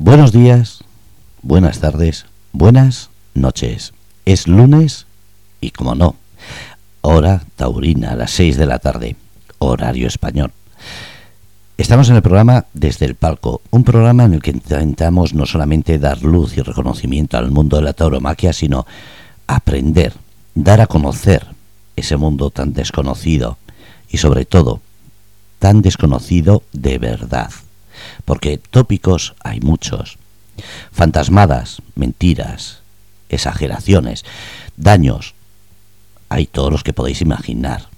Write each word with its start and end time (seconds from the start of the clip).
Buenos 0.00 0.30
días, 0.30 0.84
buenas 1.42 1.80
tardes, 1.80 2.26
buenas 2.52 3.10
noches. 3.34 3.94
Es 4.26 4.46
lunes 4.46 5.06
y 5.60 5.72
como 5.72 5.96
no, 5.96 6.14
hora 7.00 7.42
taurina 7.56 8.12
a 8.12 8.14
las 8.14 8.30
6 8.30 8.56
de 8.58 8.66
la 8.66 8.78
tarde, 8.78 9.16
horario 9.58 10.06
español. 10.06 10.52
Estamos 11.78 12.08
en 12.10 12.14
el 12.14 12.22
programa 12.22 12.66
Desde 12.74 13.06
el 13.06 13.16
Palco, 13.16 13.60
un 13.70 13.82
programa 13.82 14.22
en 14.22 14.34
el 14.34 14.40
que 14.40 14.52
intentamos 14.52 15.34
no 15.34 15.46
solamente 15.46 15.98
dar 15.98 16.22
luz 16.22 16.56
y 16.56 16.62
reconocimiento 16.62 17.36
al 17.36 17.50
mundo 17.50 17.78
de 17.78 17.82
la 17.82 17.92
tauromaquia, 17.92 18.52
sino 18.52 18.86
aprender, 19.48 20.12
dar 20.54 20.80
a 20.80 20.86
conocer 20.86 21.44
ese 21.96 22.16
mundo 22.16 22.50
tan 22.50 22.72
desconocido 22.72 23.58
y 24.08 24.18
sobre 24.18 24.44
todo 24.44 24.80
tan 25.58 25.82
desconocido 25.82 26.62
de 26.72 26.98
verdad 26.98 27.50
porque 28.24 28.58
tópicos 28.58 29.34
hay 29.42 29.60
muchos. 29.60 30.18
Fantasmadas, 30.92 31.82
mentiras, 31.94 32.80
exageraciones, 33.28 34.24
daños, 34.76 35.34
hay 36.28 36.46
todos 36.46 36.72
los 36.72 36.82
que 36.82 36.92
podéis 36.92 37.20
imaginar. 37.20 37.88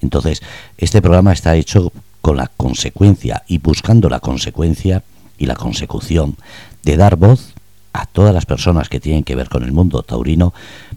Entonces, 0.00 0.42
este 0.78 1.00
programa 1.00 1.32
está 1.32 1.56
hecho 1.56 1.92
con 2.20 2.36
la 2.36 2.48
consecuencia 2.48 3.42
y 3.46 3.58
buscando 3.58 4.08
la 4.08 4.20
consecuencia 4.20 5.02
y 5.38 5.46
la 5.46 5.56
consecución 5.56 6.36
de 6.82 6.96
dar 6.96 7.16
voz 7.16 7.54
a 7.92 8.06
todas 8.06 8.32
las 8.32 8.46
personas 8.46 8.88
que 8.88 9.00
tienen 9.00 9.24
que 9.24 9.34
ver 9.34 9.48
con 9.48 9.64
el 9.64 9.72
mundo 9.72 10.02
taurino 10.02 10.54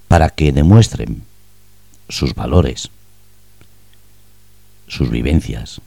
para 0.08 0.30
que 0.30 0.52
demuestren 0.52 1.22
sus 2.08 2.34
valores, 2.34 2.90
sus 4.86 5.10
vivencias, 5.10 5.80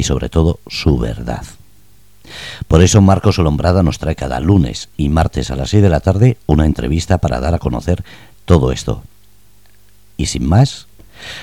y 0.00 0.02
sobre 0.02 0.30
todo 0.30 0.60
su 0.66 0.96
verdad. 0.96 1.44
Por 2.68 2.80
eso 2.80 3.02
Marcos 3.02 3.38
Olombrada 3.38 3.82
nos 3.82 3.98
trae 3.98 4.16
cada 4.16 4.40
lunes 4.40 4.88
y 4.96 5.10
martes 5.10 5.50
a 5.50 5.56
las 5.56 5.70
6 5.70 5.82
de 5.82 5.88
la 5.90 6.00
tarde 6.00 6.38
una 6.46 6.64
entrevista 6.64 7.18
para 7.18 7.38
dar 7.38 7.54
a 7.54 7.58
conocer 7.58 8.02
todo 8.46 8.72
esto. 8.72 9.02
Y 10.16 10.26
sin 10.26 10.48
más, 10.48 10.86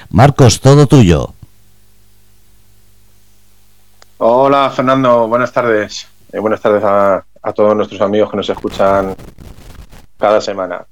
Marcos, 0.09 0.59
todo 0.59 0.87
tuyo. 0.87 1.33
Hola 4.17 4.71
Fernando, 4.71 5.27
buenas 5.27 5.53
tardes. 5.53 6.07
Eh, 6.33 6.39
buenas 6.39 6.59
tardes 6.59 6.83
a, 6.83 7.23
a, 7.43 7.53
todos 7.53 7.75
nuestros 7.75 8.01
amigos 8.01 8.31
que 8.31 8.37
nos 8.37 8.49
escuchan 8.49 9.15
cada 10.17 10.41
semana. 10.41 10.83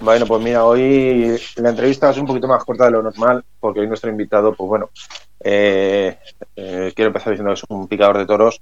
Bueno, 0.00 0.26
pues 0.26 0.42
mira, 0.42 0.64
hoy 0.64 1.38
la 1.56 1.70
entrevista 1.70 2.10
es 2.10 2.18
un 2.18 2.26
poquito 2.26 2.48
más 2.48 2.64
corta 2.64 2.86
de 2.86 2.90
lo 2.90 3.02
normal, 3.02 3.44
porque 3.60 3.80
hoy 3.80 3.86
nuestro 3.86 4.10
invitado, 4.10 4.52
pues 4.52 4.68
bueno, 4.68 4.90
eh, 5.40 6.18
eh, 6.56 6.92
quiero 6.94 7.08
empezar 7.08 7.32
diciendo 7.32 7.52
que 7.52 7.60
es 7.60 7.64
un 7.68 7.88
picador 7.88 8.18
de 8.18 8.26
toros, 8.26 8.60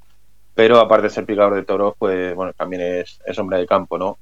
pero 0.54 0.78
aparte 0.78 1.04
de 1.04 1.10
ser 1.10 1.26
picador 1.26 1.54
de 1.54 1.64
toros, 1.64 1.94
pues 1.98 2.34
bueno, 2.34 2.52
también 2.52 2.82
es, 2.82 3.38
hombre 3.38 3.58
de 3.58 3.66
campo, 3.66 3.98
¿no? 3.98 4.18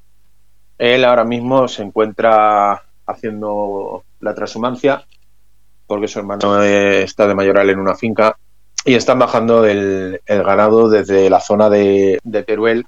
Él 0.79 1.05
ahora 1.05 1.25
mismo 1.25 1.69
se 1.69 1.83
encuentra 1.83 2.83
haciendo 3.07 4.05
la 4.21 4.35
transhumancia, 4.35 5.05
porque 5.87 6.09
su 6.09 6.19
hermano 6.19 6.63
está 6.63 7.27
de 7.27 7.35
mayoral 7.35 7.71
en 7.71 7.79
una 7.79 7.95
finca 7.95 8.37
y 8.85 8.95
están 8.95 9.19
bajando 9.19 9.65
el, 9.65 10.21
ganado 10.27 10.89
desde 10.89 11.31
la 11.31 11.41
zona 11.41 11.71
de, 11.71 12.19
Teruel 12.47 12.85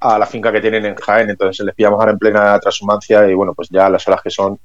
a 0.00 0.18
la 0.18 0.26
finca 0.26 0.52
que 0.52 0.60
tienen 0.60 0.86
en 0.86 0.94
Jaén. 0.94 1.30
Entonces 1.30 1.64
les 1.64 1.74
pillamos 1.74 1.98
ahora 1.98 2.12
en 2.12 2.18
plena 2.18 2.58
transhumancia 2.60 3.28
y 3.28 3.34
bueno, 3.34 3.54
pues 3.54 3.68
ya 3.70 3.88
las 3.88 4.06
horas 4.06 4.22
que 4.22 4.30
son 4.30 4.58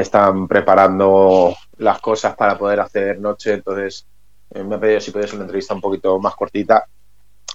están 0.00 0.46
preparando 0.46 1.56
las 1.78 2.00
cosas 2.00 2.34
para 2.36 2.56
poder 2.58 2.80
hacer 2.80 3.18
noche, 3.18 3.54
entonces 3.54 4.06
eh, 4.50 4.62
me 4.62 4.76
ha 4.76 4.80
pedido 4.80 5.00
si 5.00 5.10
ser 5.10 5.34
una 5.34 5.44
entrevista 5.44 5.74
un 5.74 5.80
poquito 5.80 6.18
más 6.18 6.34
cortita. 6.34 6.84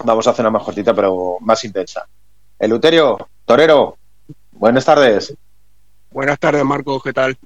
Vamos 0.03 0.25
a 0.27 0.31
hacer 0.31 0.43
una 0.43 0.51
más 0.51 0.63
cortita, 0.63 0.93
pero 0.93 1.37
más 1.41 1.63
intensa. 1.63 2.07
Eluterio, 2.57 3.29
Torero, 3.45 3.97
buenas 4.51 4.85
tardes. 4.85 5.35
Buenas 6.09 6.39
tardes, 6.39 6.63
Marco, 6.63 6.99
¿qué 6.99 7.13
tal? 7.13 7.37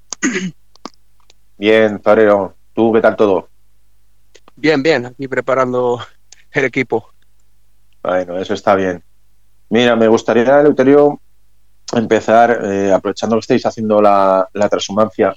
Bien, 1.57 1.99
Torero, 1.99 2.55
¿tú 2.73 2.91
qué 2.93 3.01
tal 3.01 3.15
todo? 3.15 3.49
Bien, 4.55 4.81
bien, 4.81 5.05
aquí 5.05 5.27
preparando 5.27 5.99
el 6.51 6.65
equipo. 6.65 7.09
Bueno, 8.01 8.37
eso 8.37 8.53
está 8.53 8.75
bien. 8.75 9.03
Mira, 9.69 9.95
me 9.95 10.07
gustaría, 10.07 10.59
Eleuterio, 10.59 11.19
empezar, 11.99 12.59
eh, 12.63 12.91
aprovechando 12.91 13.35
que 13.35 13.41
estáis 13.41 13.65
haciendo 13.65 14.01
la, 14.01 14.47
la 14.53 14.69
transhumancia, 14.69 15.33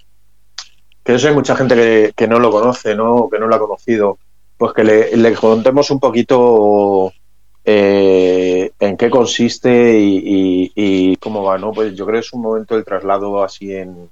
que 1.09 1.15
eso 1.15 1.29
hay 1.29 1.35
mucha 1.35 1.57
gente 1.57 2.13
que, 2.15 2.29
no 2.29 2.39
lo 2.39 2.51
conoce, 2.51 2.95
¿no? 2.95 3.31
que 3.31 3.39
no 3.39 3.47
lo 3.47 3.55
ha 3.55 3.59
conocido, 3.59 4.19
pues 4.59 4.75
que 4.75 4.85
le, 4.85 5.35
contemos 5.35 5.91
un 5.91 6.01
poquito 6.01 7.11
eh, 7.65 8.73
en 8.79 8.97
qué 8.99 9.09
consiste 9.09 9.99
y, 9.99 11.17
cómo 11.17 11.43
va, 11.43 11.57
¿no? 11.57 11.73
Pues 11.73 11.95
yo 11.95 12.05
creo 12.05 12.21
que 12.21 12.27
es 12.27 12.33
un 12.35 12.43
momento 12.43 12.75
del 12.75 12.85
traslado 12.85 13.43
así 13.43 13.75
en 13.75 14.11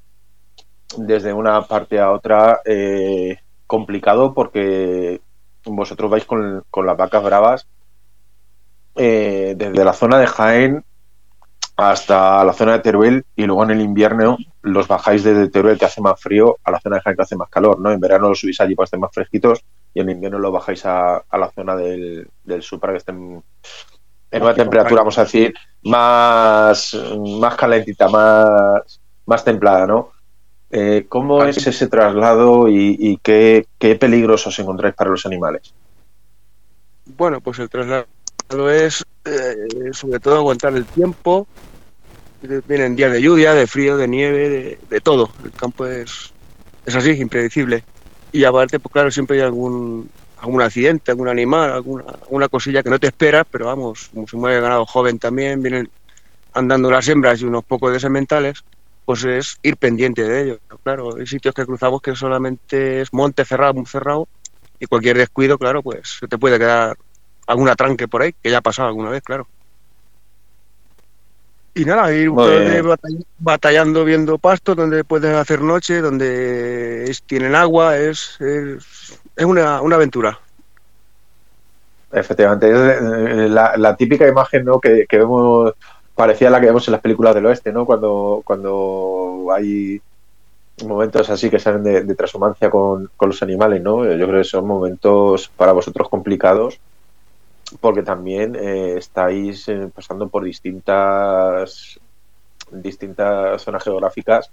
desde 0.96 1.34
una 1.34 1.60
parte 1.66 1.98
a 1.98 2.12
otra 2.12 2.60
eh, 2.64 3.40
complicado 3.66 4.32
porque 4.32 5.20
vosotros 5.66 6.10
vais 6.10 6.24
con, 6.24 6.64
las 6.82 6.96
vacas 6.96 7.22
bravas 7.22 7.66
eh, 8.94 9.54
desde 9.54 9.84
la 9.84 9.92
zona 9.92 10.18
de 10.18 10.26
Jaén 10.26 10.84
hasta 11.76 12.42
la 12.42 12.52
zona 12.54 12.72
de 12.72 12.78
Teruel 12.78 13.24
y 13.36 13.44
luego 13.44 13.62
en 13.64 13.70
el 13.70 13.80
invierno 13.82 14.38
los 14.62 14.88
bajáis 14.88 15.22
desde 15.22 15.48
Teruel 15.48 15.78
que 15.78 15.84
hace 15.84 16.00
más 16.00 16.18
frío 16.18 16.56
a 16.64 16.70
la 16.70 16.80
zona 16.80 16.96
de 16.96 17.02
Jaén 17.02 17.16
que 17.16 17.22
hace 17.22 17.36
más 17.36 17.50
calor, 17.50 17.78
¿no? 17.78 17.92
En 17.92 18.00
verano 18.00 18.30
los 18.30 18.40
subís 18.40 18.60
allí 18.60 18.74
para 18.74 18.84
estar 18.84 18.98
más 18.98 19.12
fresquitos 19.12 19.62
y 19.92 20.00
en 20.00 20.08
invierno 20.08 20.38
lo 20.38 20.50
bajáis 20.50 20.86
a, 20.86 21.22
la 21.32 21.50
zona 21.54 21.76
del, 21.76 22.28
sur 22.60 22.80
para 22.80 22.94
que 22.94 22.98
estén 22.98 23.42
en 24.30 24.42
una 24.42 24.54
temperatura, 24.54 25.02
vamos 25.02 25.18
a 25.18 25.24
decir, 25.24 25.54
más, 25.82 26.98
más 27.40 27.54
calentita, 27.54 28.08
más, 28.08 29.00
más 29.26 29.44
templada, 29.44 29.86
¿no? 29.86 30.10
Eh, 30.70 31.06
¿Cómo 31.08 31.44
es 31.44 31.64
ese 31.64 31.86
traslado 31.86 32.68
y, 32.68 33.18
qué, 33.22 33.66
qué 33.78 33.94
peligros 33.94 34.46
os 34.46 34.58
encontráis 34.58 34.94
para 34.94 35.10
los 35.10 35.24
animales? 35.24 35.72
Bueno, 37.04 37.40
pues 37.40 37.58
el 37.60 37.70
traslado 37.70 38.06
es 38.70 39.04
eh, 39.26 39.92
sobre 39.92 40.20
todo 40.20 40.36
aguantar 40.36 40.74
el 40.74 40.84
tiempo. 40.84 41.46
Vienen 42.66 42.96
días 42.96 43.12
de 43.12 43.22
lluvia, 43.22 43.54
de 43.54 43.66
frío, 43.66 43.96
de 43.96 44.08
nieve, 44.08 44.78
de, 44.88 45.00
todo. 45.00 45.30
El 45.44 45.52
campo 45.52 45.86
es, 45.86 46.32
es 46.84 46.94
así, 46.94 47.10
impredecible. 47.10 47.84
Y 48.32 48.44
aparte, 48.44 48.78
pues 48.78 48.92
claro, 48.92 49.10
siempre 49.10 49.36
hay 49.36 49.42
algún 49.44 50.08
algún 50.38 50.60
accidente, 50.60 51.10
algún 51.10 51.28
animal, 51.28 51.72
alguna, 51.72 52.04
alguna 52.22 52.48
cosilla 52.48 52.82
que 52.82 52.90
no 52.90 52.98
te 52.98 53.06
esperas, 53.06 53.44
pero 53.50 53.66
vamos, 53.66 54.10
como 54.12 54.28
se 54.28 54.36
mueve 54.36 54.60
ganado 54.60 54.84
joven 54.84 55.18
también, 55.18 55.62
vienen 55.62 55.88
andando 56.52 56.90
las 56.90 57.08
hembras 57.08 57.40
y 57.40 57.44
unos 57.44 57.64
pocos 57.64 57.92
de 57.92 58.00
sementales, 58.00 58.62
pues 59.04 59.24
es 59.24 59.56
ir 59.62 59.76
pendiente 59.76 60.22
de 60.24 60.42
ellos. 60.42 60.58
Claro, 60.82 61.16
hay 61.16 61.26
sitios 61.26 61.54
que 61.54 61.64
cruzamos 61.64 62.02
que 62.02 62.14
solamente 62.14 63.00
es 63.00 63.12
monte 63.12 63.44
cerrado, 63.44 63.74
muy 63.74 63.86
cerrado, 63.86 64.28
y 64.78 64.86
cualquier 64.86 65.16
descuido, 65.16 65.58
claro, 65.58 65.82
pues 65.82 66.18
se 66.20 66.28
te 66.28 66.38
puede 66.38 66.58
quedar 66.58 66.96
algún 67.46 67.68
atranque 67.68 68.08
por 68.08 68.22
ahí, 68.22 68.34
que 68.42 68.50
ya 68.50 68.58
ha 68.58 68.62
pasado 68.62 68.88
alguna 68.88 69.10
vez, 69.10 69.22
claro. 69.22 69.46
Y 71.76 71.84
nada, 71.84 72.10
ir 72.10 72.30
batallando, 73.38 74.02
viendo 74.06 74.38
pastos 74.38 74.76
donde 74.76 75.04
puedes 75.04 75.36
hacer 75.36 75.60
noche, 75.60 76.00
donde 76.00 77.14
tienen 77.26 77.54
agua, 77.54 77.98
es, 77.98 78.40
es, 78.40 79.44
una, 79.44 79.76
aventura. 79.76 80.40
Efectivamente, 82.10 82.70
es 82.70 83.50
la, 83.50 83.94
típica 83.94 84.26
imagen 84.26 84.64
¿no? 84.64 84.80
que, 84.80 85.06
vemos, 85.10 85.74
parecía 86.14 86.48
la 86.48 86.60
que 86.60 86.66
vemos 86.68 86.88
en 86.88 86.92
las 86.92 87.02
películas 87.02 87.34
del 87.34 87.44
oeste, 87.44 87.70
¿no? 87.72 87.84
Cuando, 87.84 88.40
cuando 88.42 89.48
hay 89.54 90.00
momentos 90.86 91.28
así 91.28 91.50
que 91.50 91.58
salen 91.58 91.84
de, 91.84 92.04
de 92.04 92.14
transhumancia 92.14 92.70
con, 92.70 93.10
con, 93.18 93.28
los 93.28 93.42
animales, 93.42 93.82
¿no? 93.82 94.02
Yo 94.02 94.26
creo 94.26 94.40
que 94.40 94.48
son 94.48 94.66
momentos 94.66 95.50
para 95.54 95.72
vosotros 95.72 96.08
complicados 96.08 96.80
porque 97.80 98.02
también 98.02 98.56
eh, 98.56 98.94
estáis 98.96 99.68
eh, 99.68 99.90
pasando 99.94 100.28
por 100.28 100.44
distintas 100.44 101.98
distintas 102.70 103.62
zonas 103.62 103.84
geográficas 103.84 104.50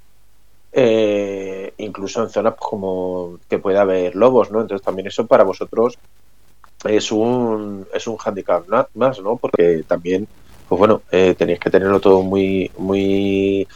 eh, 0.71 1.73
incluso 1.77 2.21
en 2.23 2.29
zonas 2.29 2.55
como 2.57 3.39
que 3.49 3.59
puede 3.59 3.79
haber 3.79 4.15
lobos 4.15 4.51
no 4.51 4.61
entonces 4.61 4.85
también 4.85 5.07
eso 5.07 5.25
para 5.25 5.43
vosotros 5.43 5.97
es 6.85 7.11
un 7.11 7.87
es 7.93 8.07
un 8.07 8.17
handicap 8.23 8.65
más 8.93 9.19
no 9.19 9.37
porque 9.37 9.83
también 9.87 10.27
pues 10.67 10.79
bueno 10.79 11.01
tenéis 11.09 11.59
que 11.59 11.69
tenerlo 11.69 11.99
todo 11.99 12.21
muy 12.21 12.71
muy 12.77 13.67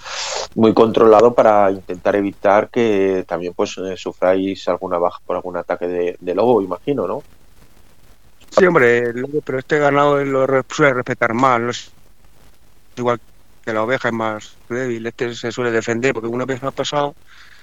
muy 0.56 0.74
controlado 0.74 1.34
para 1.34 1.72
intentar 1.72 2.16
evitar 2.16 2.70
que 2.70 3.24
también 3.28 3.54
pues 3.56 3.76
sufráis 3.96 4.68
alguna 4.68 4.98
baja 4.98 5.20
por 5.26 5.36
algún 5.36 5.58
ataque 5.58 6.18
de 6.20 6.36
lobo 6.36 6.62
imagino 6.62 7.08
no 7.08 7.24
Sí, 8.50 8.66
hombre, 8.66 9.14
pero 9.46 9.60
este 9.60 9.78
ganado 9.78 10.24
lo 10.24 10.48
suele 10.70 10.94
respetar 10.94 11.34
más, 11.34 11.60
no 11.60 11.70
es 11.70 11.92
igual 12.96 13.20
que 13.64 13.74
la 13.74 13.84
oveja 13.84 14.08
es 14.08 14.14
más 14.14 14.58
débil, 14.70 15.06
este 15.06 15.36
se 15.36 15.52
suele 15.52 15.72
defender, 15.72 16.14
porque 16.14 16.30
una 16.30 16.46
vez 16.46 16.64
ha 16.64 16.72
pasado, 16.72 17.16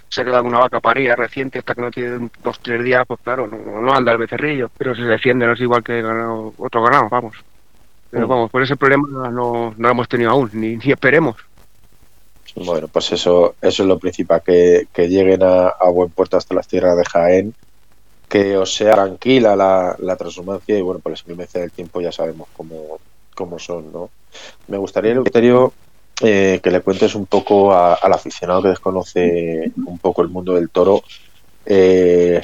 se 0.08 0.24
queda 0.24 0.42
una 0.42 0.58
vaca 0.58 0.80
paría 0.80 1.16
reciente, 1.16 1.58
hasta 1.58 1.74
que 1.74 1.80
no 1.80 1.90
tiene 1.90 2.30
dos 2.42 2.60
tres 2.60 2.84
días, 2.84 3.04
pues 3.06 3.20
claro, 3.22 3.46
no, 3.46 3.92
anda 3.92 4.12
el 4.12 4.18
becerrillo, 4.18 4.70
pero 4.76 4.94
se 4.94 5.02
defiende, 5.02 5.46
no 5.46 5.54
es 5.54 5.60
igual 5.60 5.82
que 5.82 6.02
ganado, 6.02 6.54
otro 6.58 6.82
ganado, 6.82 7.08
vamos. 7.08 7.36
Pero 8.10 8.28
vamos, 8.28 8.50
por 8.50 8.62
ese 8.62 8.76
problema 8.76 9.08
no, 9.08 9.30
no 9.30 9.74
lo 9.76 9.90
hemos 9.90 10.08
tenido 10.08 10.30
aún, 10.30 10.50
ni, 10.52 10.76
ni 10.76 10.92
esperemos. 10.92 11.36
Bueno, 12.54 12.86
pues 12.86 13.10
eso, 13.10 13.56
eso 13.60 13.82
es 13.82 13.88
lo 13.88 13.98
principal, 13.98 14.42
que, 14.44 14.86
que 14.92 15.08
lleguen 15.08 15.42
a, 15.42 15.68
a, 15.68 15.90
buen 15.90 16.10
puerto 16.10 16.36
hasta 16.36 16.54
las 16.54 16.68
tierras 16.68 16.96
de 16.96 17.04
Jaén, 17.04 17.54
que 18.34 18.56
os 18.56 18.74
sea 18.74 18.94
tranquila 18.94 19.54
la, 19.54 19.94
la 20.00 20.16
transhumancia 20.16 20.76
y 20.76 20.82
bueno, 20.82 20.98
por 20.98 21.12
la 21.12 21.14
experiencia 21.14 21.60
del 21.60 21.70
tiempo 21.70 22.00
ya 22.00 22.10
sabemos 22.10 22.48
cómo, 22.52 22.98
cómo 23.32 23.60
son, 23.60 23.92
¿no? 23.92 24.10
Me 24.66 24.76
gustaría, 24.76 25.12
Eleuterio, 25.12 25.72
eh, 26.20 26.58
que 26.60 26.72
le 26.72 26.80
cuentes 26.80 27.14
un 27.14 27.26
poco 27.26 27.72
a, 27.72 27.94
al 27.94 28.12
aficionado 28.12 28.60
que 28.60 28.70
desconoce 28.70 29.70
un 29.86 30.00
poco 30.00 30.22
el 30.22 30.30
mundo 30.30 30.54
del 30.54 30.68
toro, 30.70 31.04
eh, 31.64 32.42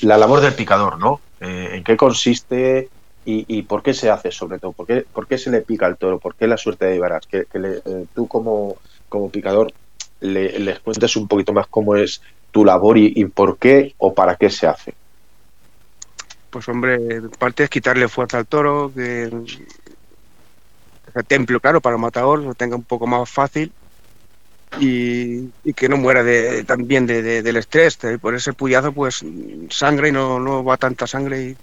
la 0.00 0.16
labor 0.16 0.40
del 0.40 0.54
picador, 0.54 0.98
¿no? 0.98 1.20
Eh, 1.38 1.72
¿En 1.74 1.84
qué 1.84 1.98
consiste 1.98 2.88
y, 3.26 3.62
por 3.64 3.82
qué 3.82 3.92
se 3.92 4.08
hace, 4.08 4.32
sobre 4.32 4.58
todo? 4.58 4.72
¿Por 4.72 4.86
qué, 4.86 5.04
por 5.12 5.28
qué 5.28 5.36
se 5.36 5.50
le 5.50 5.60
pica 5.60 5.84
al 5.84 5.98
toro? 5.98 6.18
¿Por 6.18 6.34
qué 6.34 6.46
la 6.46 6.56
suerte 6.56 6.86
de 6.86 6.96
Ibarás? 6.96 7.26
Que, 7.26 7.46
le, 7.58 7.76
eh, 7.84 8.06
tú 8.14 8.26
como, 8.26 8.78
como 9.10 9.28
picador 9.28 9.70
le, 10.20 10.58
les 10.58 10.80
cuentes 10.80 11.14
un 11.14 11.28
poquito 11.28 11.52
más 11.52 11.66
cómo 11.66 11.94
es 11.94 12.22
tu 12.50 12.64
labor 12.64 12.98
y, 12.98 13.24
por 13.26 13.58
qué 13.58 13.94
o 13.98 14.14
para 14.14 14.36
qué 14.36 14.50
se 14.50 14.66
hace. 14.66 14.94
Pues 16.50 16.68
hombre, 16.68 17.22
parte 17.38 17.64
es 17.64 17.70
quitarle 17.70 18.08
fuerza 18.08 18.38
al 18.38 18.46
toro, 18.46 18.92
que 18.94 19.22
el 21.14 21.24
templo, 21.26 21.60
claro, 21.60 21.80
para 21.80 21.96
matador 21.96 22.40
lo 22.40 22.54
tenga 22.54 22.76
un 22.76 22.84
poco 22.84 23.06
más 23.06 23.28
fácil 23.30 23.72
y, 24.78 25.50
y 25.64 25.72
que 25.74 25.88
no 25.88 25.96
muera 25.96 26.22
de, 26.22 26.64
también 26.64 27.06
de, 27.06 27.22
de, 27.22 27.42
del 27.42 27.56
estrés. 27.56 27.98
Por 28.20 28.34
ese 28.34 28.52
puyazo, 28.52 28.92
pues 28.92 29.24
sangre 29.70 30.08
y 30.08 30.12
no, 30.12 30.38
no 30.38 30.64
va 30.64 30.76
tanta 30.76 31.06
sangre 31.06 31.42
y 31.42 31.56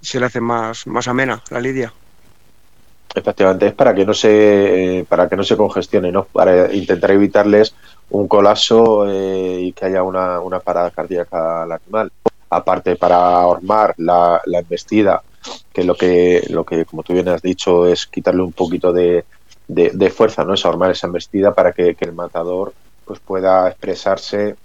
se 0.00 0.20
le 0.20 0.26
hace 0.26 0.40
más, 0.40 0.86
más 0.86 1.08
amena 1.08 1.42
la 1.50 1.60
lidia. 1.60 1.92
Efectivamente, 3.14 3.68
es 3.68 3.74
para 3.74 3.94
que 3.94 4.04
no 4.04 4.14
se, 4.14 5.04
para 5.08 5.28
que 5.28 5.36
no 5.36 5.42
se 5.42 5.56
congestione, 5.56 6.12
¿no? 6.12 6.24
Para 6.24 6.72
intentar 6.72 7.10
evitarles 7.10 7.74
un 8.10 8.28
colapso 8.28 9.06
eh, 9.08 9.60
y 9.62 9.72
que 9.72 9.86
haya 9.86 10.02
una, 10.02 10.40
una, 10.40 10.60
parada 10.60 10.90
cardíaca 10.90 11.62
al 11.62 11.72
animal. 11.72 12.12
Aparte, 12.50 12.96
para 12.96 13.46
hormar 13.46 13.94
la, 13.98 14.40
la 14.46 14.60
embestida, 14.60 15.22
que 15.72 15.84
lo 15.84 15.94
que, 15.94 16.46
lo 16.50 16.64
que, 16.64 16.84
como 16.84 17.02
tú 17.02 17.12
bien 17.12 17.28
has 17.28 17.42
dicho, 17.42 17.86
es 17.86 18.06
quitarle 18.06 18.42
un 18.42 18.52
poquito 18.52 18.92
de, 18.92 19.24
de, 19.68 20.10
fuerza, 20.10 20.44
¿no? 20.44 20.54
Es 20.54 20.64
armar 20.64 20.90
esa 20.90 21.06
embestida 21.06 21.54
para 21.54 21.72
que, 21.72 21.94
que 21.94 22.06
el 22.06 22.12
matador 22.12 22.72
pues 23.04 23.20
pueda 23.20 23.68
expresarse 23.68 24.56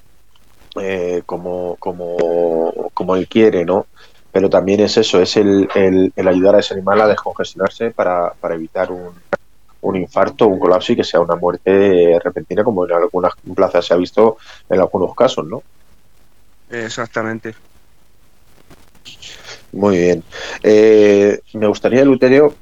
eh, 0.82 1.22
como, 1.26 1.76
como, 1.78 2.90
como 2.94 3.16
él 3.16 3.28
quiere, 3.28 3.66
¿no? 3.66 3.88
Pero 4.32 4.50
también 4.50 4.80
es 4.80 4.98
eso, 4.98 5.22
es 5.22 5.38
el, 5.38 5.70
el, 5.76 6.12
el 6.16 6.28
ayudar 6.28 6.56
a 6.56 6.60
ese 6.60 6.74
animal 6.74 7.02
a 7.02 7.08
descongestionarse 7.08 7.92
para, 7.92 8.34
para 8.34 8.56
evitar 8.56 8.92
un, 8.92 9.14
un, 9.82 9.96
infarto, 9.96 10.48
un 10.48 10.60
colapso 10.60 10.94
y 10.94 10.96
que 10.96 11.04
sea 11.04 11.20
una 11.20 11.36
muerte 11.36 12.20
repentina, 12.24 12.64
como 12.64 12.86
en 12.86 12.94
algunas 12.94 13.34
plazas 13.56 13.86
se 13.86 13.94
ha 13.94 13.98
visto 13.98 14.38
en 14.70 14.80
algunos 14.80 15.14
casos, 15.14 15.46
¿no? 15.46 15.62
Exactamente. 16.72 17.54
Muy 19.74 19.98
bien. 19.98 20.24
Eh, 20.62 21.40
me 21.54 21.68
gustaría, 21.68 22.06
Luterio, 22.06 22.54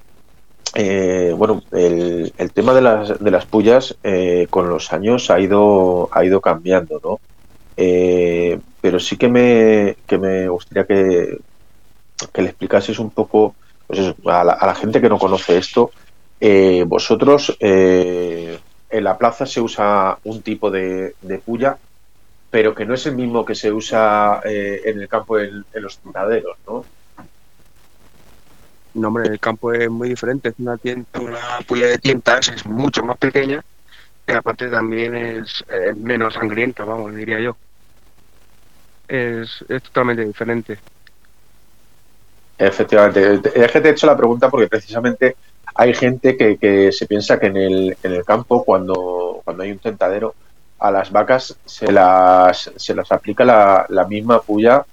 eh, 0.73 1.33
bueno, 1.37 1.61
el, 1.71 2.51
tema 2.53 2.73
de 2.73 2.81
las, 2.81 3.19
de 3.19 3.31
las 3.31 3.45
pullas 3.45 3.97
eh, 4.03 4.47
con 4.49 4.69
los 4.69 4.93
años 4.93 5.29
ha 5.29 5.39
ido, 5.39 6.09
ha 6.11 6.23
ido 6.23 6.39
cambiando, 6.39 6.99
¿no? 7.03 7.19
Eh, 7.75 8.59
pero 8.79 8.99
sí 8.99 9.17
que 9.17 9.27
me, 9.27 9.97
que 10.07 10.17
me 10.17 10.47
gustaría 10.47 10.85
que, 10.85 11.37
que 12.33 12.41
le 12.41 12.49
explicases 12.49 12.99
un 12.99 13.11
poco 13.11 13.55
pues 13.87 13.99
eso, 13.99 14.15
a, 14.25 14.43
la, 14.43 14.53
a, 14.53 14.67
la, 14.67 14.75
gente 14.75 15.01
que 15.01 15.09
no 15.09 15.19
conoce 15.19 15.57
esto. 15.57 15.91
Eh, 16.39 16.85
vosotros, 16.87 17.55
eh, 17.59 18.57
en 18.89 19.03
la 19.03 19.17
plaza 19.17 19.45
se 19.45 19.59
usa 19.59 20.17
un 20.23 20.41
tipo 20.41 20.71
de, 20.71 21.15
de, 21.21 21.37
puya, 21.39 21.77
pero 22.49 22.73
que 22.73 22.85
no 22.85 22.93
es 22.93 23.05
el 23.05 23.15
mismo 23.15 23.45
que 23.45 23.55
se 23.55 23.71
usa 23.71 24.41
eh, 24.45 24.81
en 24.85 25.01
el 25.01 25.07
campo 25.07 25.39
en, 25.39 25.65
en 25.73 25.83
los 25.83 25.97
tiraderos, 25.99 26.57
¿no? 26.65 26.85
No, 29.01 29.07
hombre, 29.07 29.29
el 29.29 29.39
campo 29.39 29.73
es 29.73 29.89
muy 29.89 30.09
diferente. 30.09 30.49
Es 30.49 30.55
una, 30.59 30.77
tienta, 30.77 31.19
una 31.19 31.39
puya 31.67 31.87
de 31.87 31.97
tientas, 31.97 32.49
es 32.49 32.65
mucho 32.65 33.03
más 33.03 33.17
pequeña 33.17 33.63
y 34.27 34.31
aparte 34.31 34.69
también 34.69 35.15
es, 35.15 35.65
menos 35.97 36.35
sangriento, 36.35 36.85
vamos, 36.85 37.13
diría 37.15 37.39
yo. 37.39 37.57
Es, 39.07 39.65
es 39.67 39.83
totalmente 39.83 40.23
diferente. 40.23 40.77
Efectivamente. 42.57 43.41
Es 43.55 43.71
que 43.71 43.81
te 43.81 43.89
he 43.89 43.91
hecho 43.91 44.07
la 44.07 44.15
pregunta 44.15 44.49
porque 44.49 44.67
precisamente 44.67 45.35
hay 45.73 45.93
gente 45.93 46.37
que, 46.37 46.57
que 46.57 46.91
se 46.91 47.07
piensa 47.07 47.39
que 47.39 47.47
en 47.47 47.57
el, 47.57 47.97
en 48.03 48.13
el, 48.13 48.23
campo, 48.23 48.63
cuando, 48.63 49.41
cuando 49.43 49.63
hay 49.63 49.71
un 49.71 49.79
tentadero, 49.79 50.35
a 50.79 50.91
las 50.91 51.11
vacas 51.11 51.57
se 51.65 51.91
las, 51.91 52.71
se 52.75 52.95
las 52.95 53.11
aplica 53.11 53.43
la, 53.43 53.85
la 53.89 54.05
misma 54.05 54.41
puya 54.41 54.85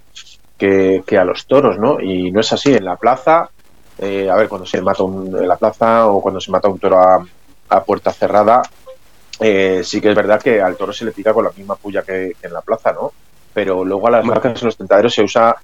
que, 0.57 1.03
que, 1.07 1.19
a 1.19 1.25
los 1.25 1.47
toros, 1.47 1.79
¿no? 1.79 2.01
Y 2.01 2.31
no 2.31 2.41
es 2.41 2.53
así. 2.53 2.75
En 2.75 2.85
la 2.85 2.97
plaza, 2.97 3.51
eh, 3.99 4.29
a 4.31 4.37
ver, 4.37 4.49
cuando 4.49 4.67
se 4.67 4.81
mata 4.81 5.03
un, 5.03 5.37
en 5.37 5.49
la 5.49 5.57
plaza 5.57 6.07
o 6.07 6.21
cuando 6.21 6.41
se 6.41 6.51
mata 6.51 6.69
un 6.69 6.79
toro 6.79 6.99
a, 7.01 7.27
a 7.69 7.85
puerta 7.85 8.13
cerrada, 8.13 8.63
eh, 9.41 9.83
sí 9.85 10.01
que 10.01 10.11
es 10.11 10.17
verdad 10.17 10.41
que 10.41 10.61
al 10.61 10.77
toro 10.77 10.93
se 10.93 11.05
le 11.05 11.13
pica 11.13 11.33
con 11.33 11.45
la 11.45 11.53
misma 11.57 11.77
puya 11.77 12.03
que, 12.03 12.35
que 12.41 12.47
en 12.47 12.53
la 12.53 12.61
plaza, 12.61 12.93
¿no? 12.93 13.13
Pero 13.55 13.85
luego 13.85 14.09
a 14.09 14.11
las 14.11 14.27
vacas 14.27 14.61
en 14.61 14.67
los 14.67 14.77
tentaderos 14.77 15.15
se 15.15 15.23
usa 15.23 15.57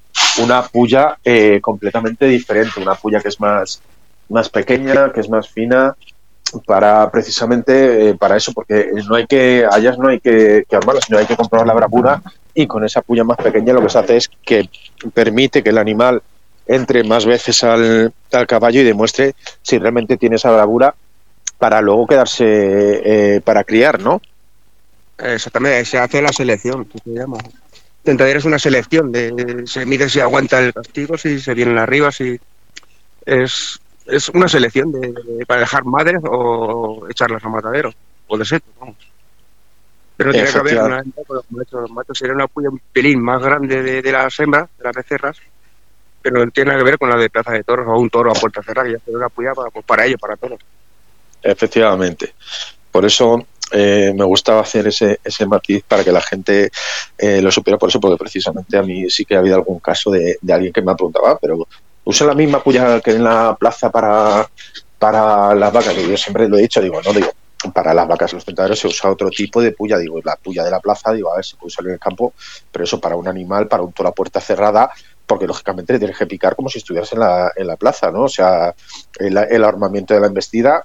una 0.43 0.63
puya 0.63 1.19
eh, 1.25 1.61
completamente 1.61 2.27
diferente, 2.27 2.81
una 2.81 2.95
puya 2.95 3.21
que 3.21 3.29
es 3.29 3.41
más, 3.41 3.81
más 4.29 4.49
pequeña, 4.49 5.13
que 5.13 5.21
es 5.21 5.29
más 5.29 5.49
fina, 5.49 5.97
para 6.67 7.11
precisamente 7.11 8.11
eh, 8.11 8.15
para 8.15 8.37
eso, 8.37 8.53
porque 8.53 8.91
no 9.09 9.17
hay 9.17 9.27
que, 9.27 9.67
a 9.71 9.79
ellas 9.79 9.99
no 9.99 10.09
hay 10.09 10.21
que, 10.21 10.65
que 10.69 10.77
armarlas, 10.77 11.05
sino 11.05 11.19
hay 11.19 11.27
que 11.27 11.37
comprobar 11.37 11.67
la 11.67 11.75
bravura 11.75 12.23
y 12.55 12.67
con 12.67 12.85
esa 12.85 13.03
puya 13.03 13.25
más 13.25 13.37
pequeña 13.39 13.73
lo 13.73 13.83
que 13.83 13.89
se 13.89 13.99
hace 13.99 14.17
es 14.17 14.31
que 14.45 14.69
permite 15.13 15.63
que 15.63 15.71
el 15.71 15.79
animal 15.79 16.23
entre 16.67 17.05
más 17.05 17.27
veces 17.27 17.63
al, 17.65 18.13
al 18.33 18.47
caballo 18.47 18.81
y 18.81 18.85
demuestre 18.85 19.35
si 19.63 19.79
realmente 19.79 20.17
tiene 20.17 20.37
esa 20.37 20.51
bravura 20.51 20.95
para 21.59 21.81
luego 21.81 22.07
quedarse 22.07 22.45
eh, 22.45 23.41
para 23.41 23.65
criar, 23.65 24.01
¿no? 24.01 24.21
Exactamente, 25.19 25.85
se 25.85 25.99
hace 25.99 26.21
la 26.21 26.33
selección, 26.33 26.85
que 26.87 26.99
se 26.99 27.11
llama. 27.11 27.39
Tentadero 28.03 28.39
es 28.39 28.45
una 28.45 28.59
selección, 28.59 29.13
de, 29.13 29.63
se 29.67 29.87
mide 29.87 30.09
si 30.09 30.21
aguanta 30.21 30.61
el 30.61 30.75
castigo, 30.75 31.17
si 31.17 31.41
se 31.41 31.55
vienen 31.55 31.79
arriba, 31.79 32.11
si 32.13 32.39
es, 33.25 33.81
es 34.07 34.29
una 34.31 34.49
selección 34.49 34.93
de, 34.93 35.13
de, 35.13 35.47
para 35.47 35.61
dejar 35.61 35.85
madres 35.85 36.21
o 36.25 37.07
echarlas 37.09 37.45
a 37.45 37.49
matadero, 37.49 37.93
o 38.27 38.37
de 38.37 38.45
seco, 38.45 38.67
vamos. 38.79 38.97
Pero 40.17 40.33
tiene 40.33 40.51
que 40.51 40.59
haber 40.59 40.79
una 40.83 41.03
con 41.27 41.37
los 41.37 41.51
machos. 41.51 41.81
Los 41.81 41.91
machos 41.91 42.19
sería 42.19 42.35
una 42.35 42.47
puya 42.47 42.71
un 42.71 42.81
pelín 42.93 43.21
más 43.21 43.43
grande 43.43 43.83
de, 43.83 44.03
de, 44.03 44.13
las 44.13 44.39
hembras, 44.39 44.69
de 44.79 44.85
las 44.85 44.95
becerras, 44.95 45.39
pero 46.25 46.43
no 46.43 46.51
tiene 46.51 46.75
que 46.79 46.83
ver 46.83 46.99
con 46.99 47.11
la 47.11 47.19
de 47.19 47.29
plaza 47.29 47.53
de 47.53 47.63
toros 47.63 47.87
o 47.87 48.01
un 48.01 48.09
toro 48.09 48.31
a 48.31 48.35
puerta 48.35 48.63
cerrada, 48.63 48.89
ya 48.91 48.99
se 48.99 49.11
una 49.11 49.29
puya 49.29 49.53
para, 49.53 49.69
pues 49.69 49.85
para 49.85 50.07
ellos, 50.07 50.19
para 50.19 50.37
todos. 50.37 50.59
Efectivamente. 51.43 52.33
Por 52.91 53.05
eso 53.05 53.47
eh, 53.71 54.11
me 54.17 54.25
gustaba 54.25 54.63
hacer 54.63 54.87
ese, 54.87 55.21
ese 55.23 55.45
matiz 55.45 55.85
para 55.87 56.03
que 56.03 56.13
la 56.13 56.23
gente 56.23 56.71
eh, 57.19 57.43
lo 57.43 57.51
supiera 57.51 57.79
por 57.79 57.91
eso, 57.91 58.01
porque 58.01 58.17
precisamente 58.17 58.79
a 58.79 58.83
mí 58.83 59.11
sí 59.11 59.27
que 59.27 59.37
ha 59.37 59.41
habido 59.41 59.57
algún 59.57 59.81
caso 59.81 60.11
de, 60.11 60.39
de 60.41 60.53
alguien 60.55 60.73
que 60.73 60.81
me 60.81 60.95
preguntaba, 60.95 61.33
ah, 61.33 61.39
pero 61.39 61.69
usa 62.05 62.27
la 62.27 62.35
misma 62.35 62.63
puya 62.63 63.03
que 63.03 63.11
en 63.11 63.25
la 63.25 63.55
plaza 63.61 63.91
para, 63.91 64.49
para 64.99 65.55
las 65.55 65.73
vacas, 65.75 65.93
que 65.93 66.09
yo 66.09 66.17
siempre 66.17 66.49
lo 66.49 66.57
he 66.57 66.63
dicho, 66.63 66.81
digo, 66.81 67.03
no, 67.03 67.13
digo, 67.13 67.31
para 67.75 67.93
las 67.93 68.09
vacas 68.09 68.33
los 68.33 68.45
tentaderos 68.47 68.79
se 68.79 68.87
usa 68.87 69.11
otro 69.11 69.29
tipo 69.29 69.61
de 69.61 69.73
puya, 69.73 69.99
digo, 69.99 70.21
la 70.25 70.37
puya 70.37 70.65
de 70.65 70.71
la 70.71 70.81
plaza, 70.81 71.13
digo, 71.13 71.31
a 71.31 71.37
ver, 71.37 71.45
se 71.45 71.57
puede 71.57 71.69
usar 71.69 71.85
en 71.85 71.93
el 71.93 71.99
campo, 71.99 72.33
pero 72.73 72.85
eso 72.85 72.99
para 72.99 73.17
un 73.17 73.29
animal, 73.29 73.69
para 73.69 73.83
un 73.83 73.93
toro 73.93 74.09
a 74.09 74.15
puerta 74.15 74.41
cerrada, 74.41 74.91
porque 75.27 75.47
lógicamente 75.47 75.93
le 75.93 75.99
tienes 75.99 76.19
que 76.19 76.27
picar 76.27 76.55
como 76.55 76.69
si 76.69 76.79
estuvieras 76.79 77.13
en 77.13 77.21
la, 77.21 77.53
en 77.57 77.67
la 77.67 77.77
plaza, 77.77 78.11
¿no? 78.11 78.23
O 78.23 78.29
sea, 78.29 78.75
el, 79.19 79.37
el 79.37 79.65
armamiento 79.65 80.15
de 80.15 80.21
la 80.21 80.27
embestida 80.27 80.85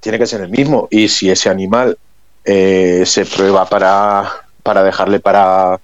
tiene 0.00 0.18
que 0.18 0.26
ser 0.26 0.40
el 0.40 0.48
mismo. 0.48 0.88
Y 0.90 1.08
si 1.08 1.30
ese 1.30 1.48
animal 1.48 1.98
eh, 2.44 3.04
se 3.06 3.24
prueba 3.24 3.68
para, 3.68 4.30
para 4.62 4.82
dejarle 4.82 5.20
para, 5.20 5.80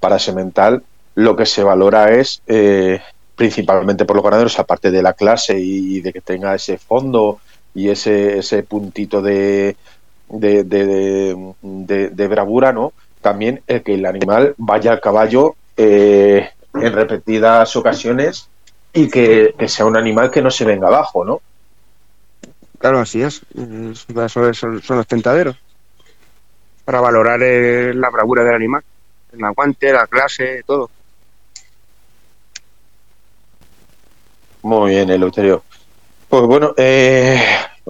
para 0.00 0.18
semental, 0.18 0.82
lo 1.14 1.36
que 1.36 1.46
se 1.46 1.62
valora 1.62 2.12
es, 2.12 2.42
eh, 2.46 3.00
principalmente 3.36 4.04
por 4.04 4.16
los 4.16 4.24
ganaderos, 4.24 4.58
aparte 4.58 4.90
de 4.90 5.02
la 5.02 5.12
clase 5.12 5.58
y 5.58 6.00
de 6.00 6.12
que 6.12 6.20
tenga 6.20 6.54
ese 6.54 6.78
fondo 6.78 7.40
y 7.74 7.88
ese, 7.88 8.38
ese 8.38 8.62
puntito 8.62 9.22
de, 9.22 9.76
de, 10.28 10.64
de, 10.64 11.54
de, 11.62 12.08
de 12.10 12.28
bravura, 12.28 12.72
¿no? 12.72 12.92
También 13.20 13.62
el 13.66 13.82
que 13.82 13.94
el 13.94 14.06
animal 14.06 14.54
vaya 14.58 14.92
al 14.92 15.00
caballo 15.00 15.56
eh, 15.76 16.48
en 16.74 16.92
repetidas 16.92 17.74
ocasiones 17.76 18.48
y 18.92 19.08
que, 19.08 19.54
que 19.58 19.68
sea 19.68 19.86
un 19.86 19.96
animal 19.96 20.30
que 20.30 20.42
no 20.42 20.50
se 20.50 20.64
venga 20.64 20.88
abajo, 20.88 21.24
¿no? 21.24 21.40
Claro, 22.78 23.00
así 23.00 23.22
es. 23.22 23.40
Son, 24.28 24.54
son 24.54 24.96
los 24.96 25.06
tentaderos. 25.06 25.56
Para 26.84 27.00
valorar 27.00 27.42
eh, 27.42 27.94
la 27.94 28.10
bravura 28.10 28.44
del 28.44 28.54
animal. 28.54 28.82
El 29.32 29.44
aguante, 29.44 29.92
la 29.92 30.06
clase, 30.06 30.62
todo. 30.66 30.90
Muy 34.62 34.90
bien, 34.90 35.10
Eleuterio. 35.10 35.62
Pues 36.28 36.42
bueno, 36.42 36.74
eh, 36.76 37.40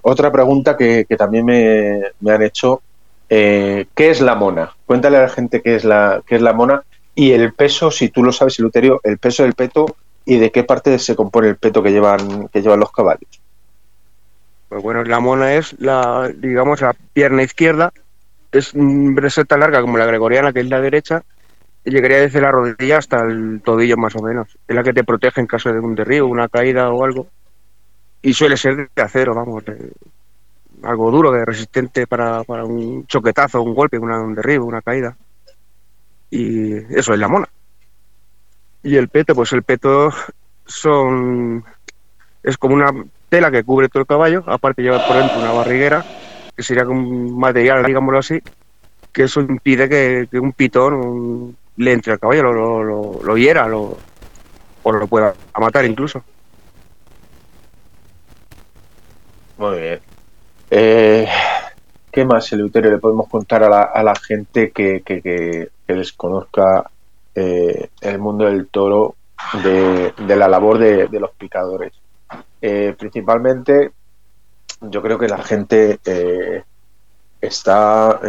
otra 0.03 0.31
pregunta 0.31 0.77
que, 0.77 1.07
también 1.19 1.45
me, 1.45 2.33
han 2.33 2.43
hecho. 2.43 2.83
Eh, 3.29 3.87
¿Qué 3.95 4.11
es 4.11 4.21
la 4.21 4.35
mona? 4.35 4.75
Cuéntale 4.87 5.17
a 5.17 5.23
la 5.23 5.29
gente 5.29 5.63
qué 5.63 5.77
es 5.77 5.85
la, 5.85 6.23
qué 6.27 6.37
es 6.37 6.43
la 6.43 6.53
mona 6.53 6.83
y 7.15 7.33
el 7.33 7.53
peso, 7.53 7.91
si 7.91 8.09
tú 8.09 8.23
lo 8.23 8.33
sabes, 8.33 8.59
Luterio, 8.59 9.01
el 9.05 9.19
peso 9.19 9.43
del 9.43 9.55
peto 9.55 9.97
y 10.25 10.39
de 10.39 10.51
qué 10.51 10.65
parte 10.65 10.99
se 10.99 11.15
compone 11.15 11.49
el 11.49 11.57
peto 11.57 11.83
que 11.83 11.93
llevan, 11.93 12.49
que 12.49 12.63
llevan 12.63 12.81
los 12.81 12.93
caballos. 12.93 13.41
Pues 14.69 14.83
bueno, 14.83 15.05
la 15.05 15.21
mona 15.21 15.55
es 15.55 15.79
la, 15.79 16.31
digamos, 16.35 16.81
la 16.81 16.95
pierna 17.13 17.43
izquierda, 17.43 17.93
es 18.51 18.75
una 18.75 19.21
receta 19.21 19.57
larga 19.57 19.81
como 19.81 19.99
la 19.99 20.07
gregoriana, 20.07 20.53
que 20.53 20.61
es 20.61 20.69
la 20.69 20.81
derecha, 20.81 21.23
y 21.85 21.91
llegaría 21.91 22.21
desde 22.21 22.41
la 22.41 22.51
rodilla 22.51 22.99
hasta 22.99 23.21
el 23.21 23.61
tobillo 23.63 23.97
más 23.97 24.17
o 24.17 24.23
menos. 24.23 24.49
Es 24.67 24.75
la 24.75 24.83
que 24.83 24.93
te 24.93 25.05
protege 25.05 25.41
en 25.41 25.47
caso 25.47 25.73
de 25.73 25.79
un 25.79 25.95
derribo, 25.95 26.27
una 26.27 26.49
caída 26.49 26.91
o 26.91 27.05
algo 27.05 27.29
y 28.25 28.33
suele 28.33 28.57
ser 28.57 28.89
de 28.97 29.03
acero, 29.03 29.35
vamos, 29.35 29.63
algo 30.83 31.11
duro, 31.11 31.31
de 31.31 31.45
resistente 31.45 32.07
para, 32.07 32.43
para 32.43 32.65
un 32.65 33.07
choquetazo, 33.07 33.63
un 33.63 33.75
golpe, 33.75 33.99
un 33.99 34.35
derribo, 34.35 34.65
una 34.65 34.81
caída. 34.81 35.15
Y 36.35 36.75
eso 36.99 37.15
es 37.15 37.21
la 37.21 37.29
mona. 37.29 37.49
Y 38.83 38.97
el 38.97 39.09
peto, 39.09 39.37
pues 39.37 39.53
el 39.53 39.63
peto 39.63 40.13
son 40.67 41.65
es 42.43 42.59
como 42.59 42.75
una 42.75 42.91
tela 43.29 43.53
que 43.53 43.63
cubre 43.63 43.89
todo 43.89 44.01
el 44.01 44.07
caballo, 44.09 44.43
aparte 44.49 44.83
lleva 44.83 45.07
por 45.07 45.17
dentro 45.17 45.39
una 45.39 45.53
barriguera, 45.53 46.05
que 46.57 46.63
sería 46.65 46.85
como 46.85 47.09
un 47.09 47.39
material, 47.39 47.85
digámoslo 47.85 48.19
así, 48.19 48.43
que 49.13 49.23
eso 49.23 49.43
impide 49.43 49.89
que, 49.89 50.41
un 50.41 50.53
pitón 50.53 51.57
le 51.77 51.93
entre 51.93 52.15
al 52.15 52.19
caballo, 52.19 52.43
lo, 52.43 53.23
lo, 53.23 53.37
hiera 53.37 53.69
lo, 53.69 53.97
o 54.83 54.93
lo 54.93 55.07
pueda 55.07 55.35
matar 55.61 55.85
incluso. 55.85 56.25
Muy 59.57 59.79
bien. 59.79 60.01
Eh, 60.73 61.29
¿Qué 62.15 62.25
más, 62.25 62.53
Eleuterio, 62.53 62.93
le 62.93 62.99
podemos 62.99 63.29
contar 63.29 63.65
a 63.65 63.69
la, 63.69 63.83
a 63.93 64.01
la 64.05 64.15
gente 64.15 64.71
que, 64.71 65.03
que, 65.05 65.69
desconozca 65.89 66.89
eh, 67.35 67.89
el 68.03 68.19
mundo 68.21 68.45
del 68.45 68.69
toro 68.69 69.17
de, 69.65 70.15
la 70.37 70.47
labor 70.47 70.79
de, 70.79 71.09
los 71.19 71.33
picadores? 71.33 71.93
Eh, 72.63 72.95
principalmente, 72.97 73.91
yo 74.83 75.03
creo 75.03 75.19
que 75.19 75.27
la 75.27 75.43
gente 75.43 75.99
está 77.41 78.21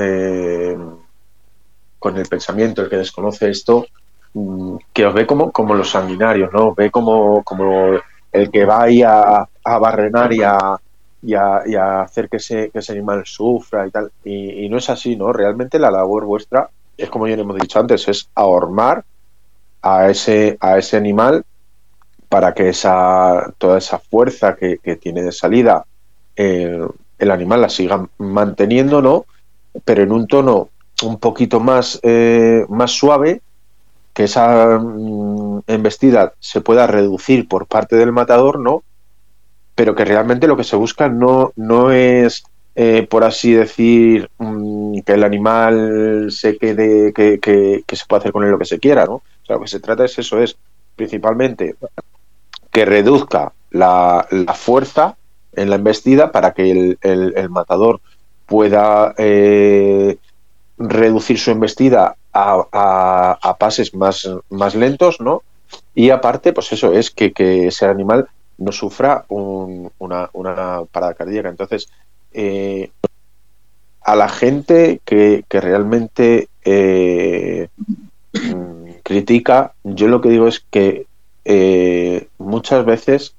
con 2.00 2.18
el 2.18 2.26
pensamiento, 2.26 2.82
el 2.82 2.90
que 2.90 2.98
desconoce 2.98 3.52
esto, 3.52 3.86
mm, 4.34 4.78
que 4.94 5.06
os 5.06 5.14
ve 5.14 5.28
como, 5.28 5.52
como 5.52 5.76
los 5.76 5.92
sanguinarios, 5.92 6.52
¿no? 6.52 6.74
Ve 6.74 6.90
como, 6.90 7.44
como 7.44 8.00
el 8.32 8.50
que 8.50 8.66
va 8.66 8.82
ahí 8.82 9.04
a, 9.04 9.48
a 9.64 9.78
barrenar 9.78 10.34
y 10.34 10.42
a, 10.42 10.76
y 11.26 11.34
a, 11.34 12.02
hacer 12.02 12.30
que 12.30 12.38
ese, 12.38 12.70
que 12.70 12.80
ese 12.80 12.92
animal 12.94 13.24
sufra 13.26 13.88
y 13.88 13.92
tal. 13.92 14.12
Y, 14.24 14.70
no 14.70 14.78
es 14.78 14.90
así, 14.90 15.16
¿no? 15.16 15.34
Realmente 15.34 15.80
la 15.80 15.92
labor 15.92 16.26
vuestra 16.26 16.70
es 16.98 17.10
como 17.10 17.28
ya 17.28 17.36
hemos 17.36 17.58
dicho 17.58 17.80
antes, 17.80 18.08
es 18.08 18.30
ahormar 18.36 19.04
a 19.82 20.10
ese, 20.10 20.58
a 20.62 20.78
ese 20.78 20.98
animal 20.98 21.44
para 22.30 22.54
que 22.54 22.70
esa, 22.70 23.54
toda 23.58 23.78
esa 23.78 24.00
fuerza 24.00 24.56
que, 24.56 24.78
tiene 24.98 25.24
de 25.24 25.32
salida 25.32 25.86
eh, 26.36 26.80
el 27.18 27.32
animal 27.32 27.62
la 27.62 27.70
siga 27.70 28.08
manteniendo, 28.18 29.02
¿no? 29.02 29.26
Pero 29.84 30.04
en 30.04 30.12
un 30.12 30.28
tono 30.28 30.70
un 31.04 31.20
poquito 31.20 31.60
más, 31.60 32.00
eh, 32.04 32.66
más 32.70 32.92
suave, 32.92 33.42
que 34.14 34.24
esa 34.24 34.80
mm, 34.80 35.64
embestida 35.68 36.34
se 36.40 36.62
pueda 36.62 36.88
reducir 36.88 37.48
por 37.48 37.68
parte 37.68 37.98
del 37.98 38.12
matador, 38.12 38.60
¿no? 38.60 38.84
Pero 39.76 39.94
que 39.94 40.06
realmente 40.06 40.48
lo 40.48 40.58
que 40.58 40.64
se 40.64 40.78
busca 40.78 41.10
no, 41.10 41.52
no 41.58 41.92
es, 41.92 42.46
eh, 42.76 43.06
por 43.10 43.26
así 43.26 43.54
decir, 43.54 44.30
mm, 44.38 45.00
que 45.02 45.14
el 45.14 45.24
animal 45.24 46.28
se 46.32 46.58
quede, 46.58 47.14
que, 47.14 47.40
que, 47.40 47.96
se 47.96 48.06
pueda 48.08 48.22
hacer 48.22 48.32
con 48.32 48.44
él 48.44 48.52
lo 48.52 48.60
que 48.60 48.66
se 48.66 48.80
quiera, 48.80 49.06
¿no? 49.06 49.16
O 49.16 49.46
sea, 49.46 49.58
lo 49.58 49.62
que 49.62 49.68
se 49.68 49.82
trata 49.82 50.06
es 50.06 50.18
eso, 50.18 50.42
es 50.42 50.58
principalmente 50.96 51.76
que 52.72 52.86
reduzca 52.86 53.52
la, 53.72 54.28
fuerza 54.56 55.18
en 55.54 55.70
la 55.70 55.76
embestida 55.76 56.32
para 56.32 56.54
que 56.54 56.72
el, 56.72 56.98
el, 57.02 57.50
matador 57.50 58.00
pueda 58.46 59.14
eh, 59.18 60.18
reducir 60.78 61.38
su 61.40 61.52
embestida 61.52 62.16
a, 62.34 63.38
a, 63.42 63.58
pases 63.58 63.94
más, 63.94 64.30
más 64.50 64.76
lentos, 64.76 65.20
¿no? 65.22 65.44
Y 65.94 66.10
aparte, 66.10 66.54
pues 66.54 66.72
eso 66.74 66.94
es 66.94 67.12
que, 67.12 67.32
que 67.32 67.68
ese 67.68 67.86
animal 67.86 68.28
no 68.58 68.72
sufra 68.72 69.26
una, 69.30 70.30
una, 70.34 70.82
parada 70.92 71.14
cardíaca. 71.14 71.50
Entonces, 71.50 71.90
eh, 72.34 72.92
a 74.02 74.16
la 74.16 74.30
gente 74.30 75.02
que, 75.04 75.44
realmente 75.50 76.48
eh, 76.64 77.68
mm, 78.34 78.90
critica, 79.04 79.74
yo 79.84 80.08
lo 80.08 80.22
que 80.22 80.30
digo 80.30 80.48
es 80.48 80.64
que 80.70 81.06
eh, 81.44 82.28
muchas 82.38 82.86
veces 82.86 83.36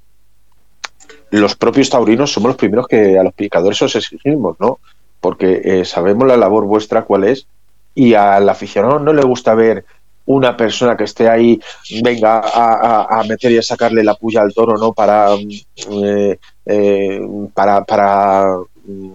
los 1.30 1.56
propios 1.56 1.90
taurinos 1.90 2.32
somos 2.32 2.48
los 2.48 2.56
primeros 2.56 2.86
que 2.86 3.18
a 3.18 3.22
los 3.22 3.34
picadores 3.34 3.82
os 3.82 3.96
exigimos, 3.96 4.56
¿no? 4.60 4.78
Porque 5.20 5.84
sabemos 5.84 6.28
la 6.28 6.36
labor 6.36 6.66
vuestra 6.66 7.02
cuál 7.02 7.24
es 7.24 7.46
y 7.94 8.14
al 8.14 8.48
aficionado 8.48 8.98
no 8.98 9.12
le 9.12 9.22
gusta 9.22 9.54
ver 9.54 9.84
una 10.26 10.56
persona 10.56 10.96
que 10.96 11.04
esté 11.04 11.28
ahí 11.28 11.60
venga 12.02 12.42
a, 12.44 13.22
meter 13.28 13.52
y 13.52 13.58
a 13.58 13.62
sacarle 13.62 14.02
la 14.02 14.14
puya 14.14 14.42
al 14.42 14.52
toro, 14.52 14.76
¿no? 14.76 14.92
Para, 14.92 15.34
eh, 15.34 16.38
eh, 16.66 17.20
para, 17.54 17.84
para, 17.84 18.56
mm, 18.84 19.12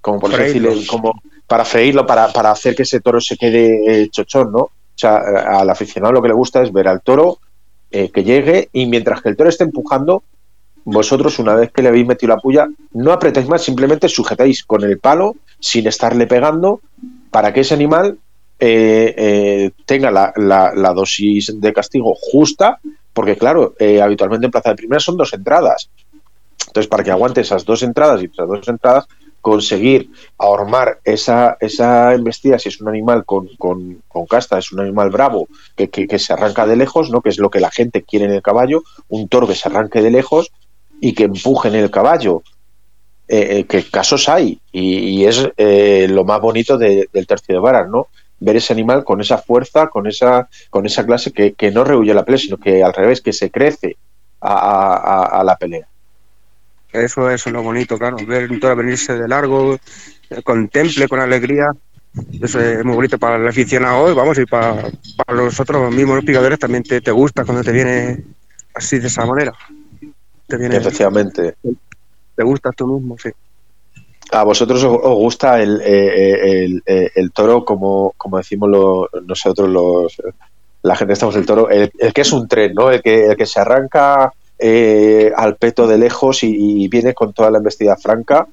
como 0.00 0.18
por 0.18 0.36
decirle, 0.36 0.86
como 0.86 1.12
para 1.46 1.64
freírlo, 1.64 2.06
para, 2.06 2.32
para 2.32 2.50
hacer 2.50 2.74
que 2.74 2.82
ese 2.82 3.00
toro 3.00 3.20
se 3.20 3.36
quede 3.36 4.02
eh, 4.02 4.08
chochón, 4.10 4.50
¿no? 4.52 4.58
O 4.60 5.00
sea, 5.00 5.16
al 5.16 5.68
aficionado 5.70 6.12
lo 6.12 6.22
que 6.22 6.28
le 6.28 6.34
gusta 6.34 6.62
es 6.62 6.72
ver 6.72 6.88
al 6.88 7.00
toro 7.00 7.38
que 7.90 8.22
llegue 8.22 8.68
y 8.72 8.86
mientras 8.86 9.20
que 9.20 9.30
el 9.30 9.36
toro 9.36 9.48
esté 9.50 9.64
empujando, 9.64 10.22
vosotros 10.84 11.38
una 11.40 11.54
vez 11.54 11.72
que 11.72 11.82
le 11.82 11.88
habéis 11.88 12.06
metido 12.06 12.34
la 12.34 12.40
puya, 12.40 12.68
no 12.92 13.12
apretáis 13.12 13.48
más, 13.48 13.62
simplemente 13.62 14.08
sujetáis 14.08 14.62
con 14.62 14.84
el 14.84 14.98
palo 14.98 15.34
sin 15.58 15.88
estarle 15.88 16.26
pegando 16.28 16.80
para 17.30 17.52
que 17.52 17.60
ese 17.60 17.74
animal 17.74 18.18
eh, 18.62 19.14
eh, 19.16 19.70
tenga 19.86 20.10
la, 20.10 20.34
la, 20.36 20.92
dosis 20.92 21.58
de 21.58 21.72
castigo 21.72 22.14
justa, 22.14 22.78
porque 23.14 23.34
claro, 23.34 23.74
eh, 23.78 24.02
habitualmente 24.02 24.44
en 24.44 24.52
plaza 24.52 24.68
de 24.68 24.76
primera 24.76 25.00
son 25.00 25.16
dos 25.16 25.32
entradas. 25.32 25.88
Entonces, 26.66 26.86
para 26.86 27.02
que 27.02 27.10
aguante 27.10 27.40
esas 27.40 27.64
dos 27.64 27.82
entradas 27.82 28.22
y 28.22 28.26
esas 28.26 28.46
dos 28.46 28.68
entradas, 28.68 29.06
conseguir 29.40 30.10
ahormar 30.36 31.00
esa, 31.04 31.56
esa 31.58 32.12
embestida, 32.12 32.58
si 32.58 32.68
es 32.68 32.82
un 32.82 32.88
animal 32.88 33.24
con, 33.24 33.48
con, 33.56 34.02
casta, 34.28 34.58
es 34.58 34.70
un 34.72 34.80
animal 34.80 35.08
bravo, 35.08 35.48
que, 35.74 35.88
que, 35.88 36.18
se 36.18 36.34
arranca 36.34 36.66
de 36.66 36.76
lejos, 36.76 37.10
¿no? 37.10 37.22
que 37.22 37.30
es 37.30 37.38
lo 37.38 37.48
que 37.48 37.60
la 37.60 37.70
gente 37.70 38.02
quiere 38.02 38.26
en 38.26 38.32
el 38.32 38.42
caballo, 38.42 38.82
un 39.08 39.26
toro 39.28 39.48
que 39.48 39.54
se 39.54 39.70
arranque 39.70 40.02
de 40.02 40.10
lejos 40.10 40.52
y 41.00 41.14
que 41.14 41.24
empuje 41.24 41.68
en 41.68 41.76
el 41.76 41.90
caballo. 41.90 42.42
que 43.26 43.86
casos 43.90 44.28
hay 44.28 44.60
y, 44.70 45.24
es 45.24 45.50
lo 46.10 46.24
más 46.24 46.40
bonito 46.42 46.76
del 46.76 47.26
tercio 47.26 47.54
de 47.54 47.60
varas, 47.60 47.88
¿no? 47.88 48.08
Ver 48.40 48.56
ese 48.56 48.72
animal 48.72 49.04
con 49.04 49.20
esa 49.20 49.38
fuerza, 49.38 49.88
con 49.88 50.06
esa, 50.06 50.48
con 50.70 50.86
esa 50.86 51.04
clase 51.04 51.32
que, 51.32 51.70
no 51.70 51.84
rehuye 51.84 52.14
la 52.14 52.24
pelea, 52.24 52.38
sino 52.38 52.56
que 52.56 52.82
al 52.82 52.92
revés, 52.92 53.20
que 53.20 53.32
se 53.32 53.50
crece 53.50 53.96
a, 54.40 55.42
la 55.44 55.56
pelea. 55.56 55.86
Eso, 56.92 57.30
es 57.30 57.46
lo 57.46 57.62
bonito, 57.62 57.98
claro, 57.98 58.16
ver 58.26 58.58
todo 58.58 58.74
venirse 58.74 59.14
de 59.14 59.28
largo, 59.28 59.78
contemple 60.42 61.06
con 61.06 61.20
alegría. 61.20 61.70
Eso 62.42 62.58
es 62.58 62.84
muy 62.84 62.96
bonito 62.96 63.18
para 63.18 63.36
el 63.36 63.46
aficionado, 63.46 64.12
vamos, 64.14 64.36
y 64.38 64.46
para, 64.46 64.90
para 65.24 65.42
nosotros 65.42 65.94
mismos 65.94 66.24
picadores 66.24 66.58
también 66.58 66.82
te, 66.82 67.00
te 67.00 67.12
gusta 67.12 67.44
cuando 67.44 67.62
te 67.62 67.70
viene 67.70 68.24
así 68.74 68.98
de 68.98 69.06
esa 69.06 69.24
manera. 69.26 69.52
Te 70.48 70.56
viene, 70.56 70.78
Efectivamente. 70.78 71.54
Te 72.34 72.42
gusta 72.42 72.72
tú 72.72 72.98
mismo, 72.98 73.16
sí 73.18 73.30
a 74.32 74.44
vosotros 74.44 74.82
os, 74.84 75.14
gusta 75.14 75.60
el, 75.60 75.80
eh, 75.80 76.64
eh, 76.64 76.80
eh, 76.86 77.10
el, 77.14 77.32
toro, 77.32 77.64
como, 77.64 78.14
como 78.16 78.38
decimos 78.38 78.70
nosotros, 79.26 79.68
los, 79.68 80.22
la 80.82 80.96
gente 80.96 81.14
estamos 81.14 81.36
el 81.36 81.46
toro, 81.46 81.68
el, 81.68 81.90
que 81.90 82.20
es 82.20 82.32
un 82.32 82.46
tren, 82.46 82.74
¿no? 82.74 82.90
El 82.90 83.02
que, 83.02 83.26
el 83.26 83.36
que 83.36 83.46
se 83.46 83.60
arranca 83.60 84.32
al 85.36 85.56
peto 85.56 85.86
de 85.86 85.98
lejos 85.98 86.42
y, 86.42 86.86
viene 86.88 87.14
con 87.14 87.32
toda 87.32 87.50
la 87.50 87.58
embestida 87.58 87.96
franca. 87.96 88.46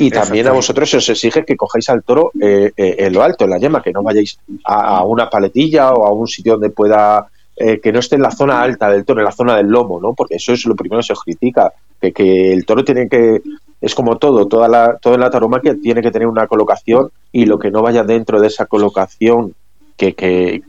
Y 0.00 0.10
también 0.10 0.46
a 0.46 0.52
vosotros 0.52 0.88
se 0.88 0.98
os 0.98 1.08
exige 1.08 1.44
que 1.44 1.56
cojáis 1.56 1.88
al 1.88 2.04
toro 2.04 2.30
en 2.40 3.12
lo 3.12 3.22
alto, 3.22 3.44
en 3.44 3.50
la 3.50 3.58
yema, 3.58 3.82
que 3.82 3.92
no 3.92 4.02
vayáis 4.02 4.38
a, 4.64 5.04
una 5.04 5.28
paletilla 5.28 5.90
o 5.92 6.06
a 6.06 6.12
un 6.12 6.28
sitio 6.28 6.52
donde 6.52 6.70
pueda 6.70 7.26
que 7.56 7.92
no 7.92 7.98
esté 7.98 8.14
en 8.14 8.22
la 8.22 8.30
zona 8.30 8.62
alta 8.62 8.88
del 8.88 9.04
toro, 9.04 9.20
en 9.20 9.24
la 9.24 9.32
zona 9.32 9.56
del 9.56 9.66
lomo, 9.66 10.00
¿no? 10.00 10.14
Porque 10.14 10.36
eso 10.36 10.52
es 10.52 10.64
lo 10.66 10.76
primero 10.76 11.00
que 11.00 11.06
se 11.08 11.12
os 11.12 11.24
critica, 11.24 11.72
que, 12.00 12.12
que 12.12 12.52
el 12.52 12.64
toro 12.64 12.84
tiene 12.84 13.08
que 13.08 13.42
es 13.80 13.94
como 13.94 14.18
todo, 14.18 14.46
toda 14.46 14.68
la, 14.68 14.96
toda 14.96 15.18
la 15.18 15.30
taromaquia 15.30 15.76
tiene 15.80 16.02
que 16.02 16.10
tener 16.10 16.28
una 16.28 16.46
colocación 16.46 17.10
y 17.32 17.46
lo 17.46 17.58
que 17.58 17.70
no 17.70 17.82
vaya 17.82 18.02
dentro 18.02 18.40
de 18.40 18.48
esa 18.48 18.66
colocación 18.66 19.54
que, 19.96 20.14
que, 20.14 20.62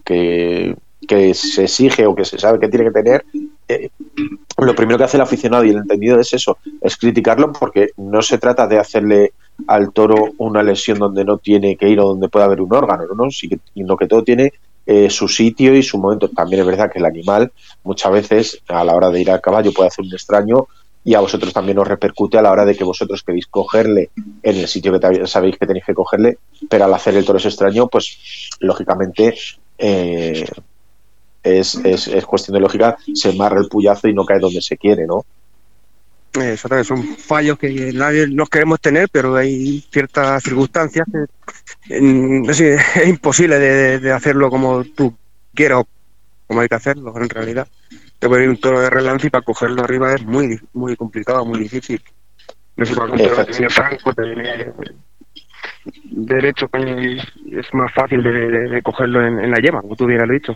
que 1.07 1.33
se 1.33 1.63
exige 1.63 2.05
o 2.05 2.15
que 2.15 2.25
se 2.25 2.37
sabe 2.37 2.59
que 2.59 2.67
tiene 2.67 2.85
que 2.85 2.91
tener, 2.91 3.25
eh, 3.67 3.89
lo 4.57 4.75
primero 4.75 4.97
que 4.97 5.05
hace 5.05 5.17
el 5.17 5.21
aficionado 5.21 5.63
y 5.63 5.69
el 5.69 5.77
entendido 5.77 6.19
es 6.19 6.33
eso, 6.33 6.57
es 6.81 6.97
criticarlo 6.97 7.51
porque 7.51 7.89
no 7.97 8.21
se 8.21 8.37
trata 8.37 8.67
de 8.67 8.79
hacerle 8.79 9.33
al 9.67 9.91
toro 9.91 10.15
una 10.37 10.63
lesión 10.63 10.99
donde 10.99 11.25
no 11.25 11.37
tiene 11.37 11.75
que 11.75 11.89
ir 11.89 11.99
o 11.99 12.07
donde 12.07 12.29
puede 12.29 12.45
haber 12.45 12.61
un 12.61 12.73
órgano, 12.73 13.05
¿no? 13.15 13.29
sino 13.31 13.97
que 13.97 14.07
todo 14.07 14.23
tiene 14.23 14.53
eh, 14.85 15.09
su 15.09 15.27
sitio 15.27 15.75
y 15.75 15.83
su 15.83 15.97
momento. 15.97 16.29
También 16.29 16.61
es 16.61 16.67
verdad 16.67 16.91
que 16.91 16.99
el 16.99 17.05
animal 17.05 17.51
muchas 17.83 18.11
veces 18.11 18.61
a 18.67 18.83
la 18.83 18.95
hora 18.95 19.09
de 19.09 19.21
ir 19.21 19.29
al 19.29 19.41
caballo 19.41 19.71
puede 19.71 19.89
hacer 19.89 20.05
un 20.05 20.13
extraño 20.13 20.67
y 21.03 21.13
a 21.13 21.19
vosotros 21.19 21.53
también 21.53 21.79
os 21.79 21.87
repercute 21.87 22.37
a 22.37 22.41
la 22.41 22.51
hora 22.51 22.65
de 22.65 22.75
que 22.75 22.83
vosotros 22.83 23.23
queréis 23.23 23.47
cogerle 23.47 24.09
en 24.43 24.55
el 24.57 24.67
sitio 24.67 24.97
que 24.99 25.27
sabéis 25.27 25.57
que 25.57 25.65
tenéis 25.65 25.85
que 25.85 25.93
cogerle, 25.93 26.37
pero 26.69 26.85
al 26.85 26.93
hacer 26.93 27.15
el 27.15 27.25
toro 27.25 27.39
es 27.39 27.45
extraño, 27.45 27.87
pues 27.87 28.49
lógicamente 28.59 29.35
eh, 29.77 30.45
es, 31.41 31.75
es, 31.75 32.07
es, 32.07 32.25
cuestión 32.25 32.55
de 32.55 32.61
lógica, 32.61 32.97
se 33.13 33.33
marra 33.33 33.59
el 33.59 33.69
puyazo 33.69 34.07
y 34.07 34.13
no 34.13 34.25
cae 34.25 34.39
donde 34.39 34.61
se 34.61 34.77
quiere, 34.77 35.05
¿no? 35.07 35.25
También 36.31 36.85
son 36.85 37.17
fallos 37.17 37.57
que 37.57 37.91
nadie 37.93 38.27
nos 38.27 38.49
queremos 38.49 38.79
tener, 38.79 39.09
pero 39.11 39.35
hay 39.35 39.83
ciertas 39.91 40.43
circunstancias 40.43 41.07
que 41.11 42.41
es, 42.47 43.07
imposible 43.07 43.57
de, 43.57 44.11
hacerlo 44.11 44.51
como 44.51 44.83
tú 44.83 45.15
quieras 45.55 45.79
o 45.79 45.87
como 46.47 46.61
hay 46.61 46.67
que 46.67 46.75
hacerlo 46.75 47.13
en 47.17 47.29
realidad. 47.29 47.67
Te 48.19 48.27
ir 48.27 48.49
un 48.49 48.59
toro 48.59 48.81
de 48.81 48.89
relance 48.89 49.27
y 49.27 49.29
para 49.29 49.43
cogerlo 49.43 49.83
arriba 49.83 50.13
es 50.13 50.25
muy 50.25 50.59
muy 50.73 50.95
complicado, 50.95 51.45
muy 51.45 51.59
difícil. 51.59 52.01
No 52.75 52.85
sé 52.85 52.95
cuál 52.95 53.11
un 53.11 53.17
toro 53.17 53.45
que 53.45 53.69
franco, 53.69 54.13
te 54.13 54.23
viene 54.23 54.73
derecho, 56.03 56.69
es 56.73 57.73
más 57.73 57.93
fácil 57.93 58.21
de, 58.21 58.81
cogerlo 58.83 59.25
en, 59.25 59.39
en, 59.39 59.51
la 59.51 59.59
yema, 59.59 59.81
como 59.81 59.95
tú 59.95 60.05
hubieras 60.05 60.29
dicho. 60.29 60.55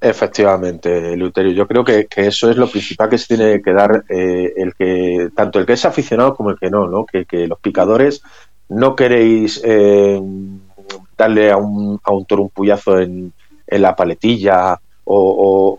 Efectivamente, 0.00 1.16
Luterio. 1.16 1.52
Yo 1.52 1.68
creo 1.68 1.84
que, 1.84 2.08
eso 2.16 2.50
es 2.50 2.56
lo 2.56 2.68
principal 2.68 3.08
que 3.08 3.18
se 3.18 3.36
tiene 3.36 3.62
que 3.62 3.72
dar 3.72 4.04
eh, 4.08 4.52
el 4.56 4.74
que 4.74 5.28
tanto 5.34 5.60
el 5.60 5.66
que 5.66 5.74
es 5.74 5.84
aficionado 5.84 6.34
como 6.34 6.50
el 6.50 6.58
que 6.58 6.70
no, 6.70 6.88
¿no? 6.88 7.06
Que, 7.06 7.46
los 7.46 7.60
picadores 7.60 8.22
no 8.68 8.96
queréis 8.96 9.60
eh, 9.64 10.20
darle 11.16 11.52
a 11.52 11.56
un, 11.56 12.00
a 12.02 12.12
un 12.12 12.24
toro 12.24 12.42
un 12.42 12.50
puyazo 12.50 12.98
en, 12.98 13.32
en 13.66 13.82
la 13.82 13.94
paletilla 13.94 14.76
o, 15.04 15.76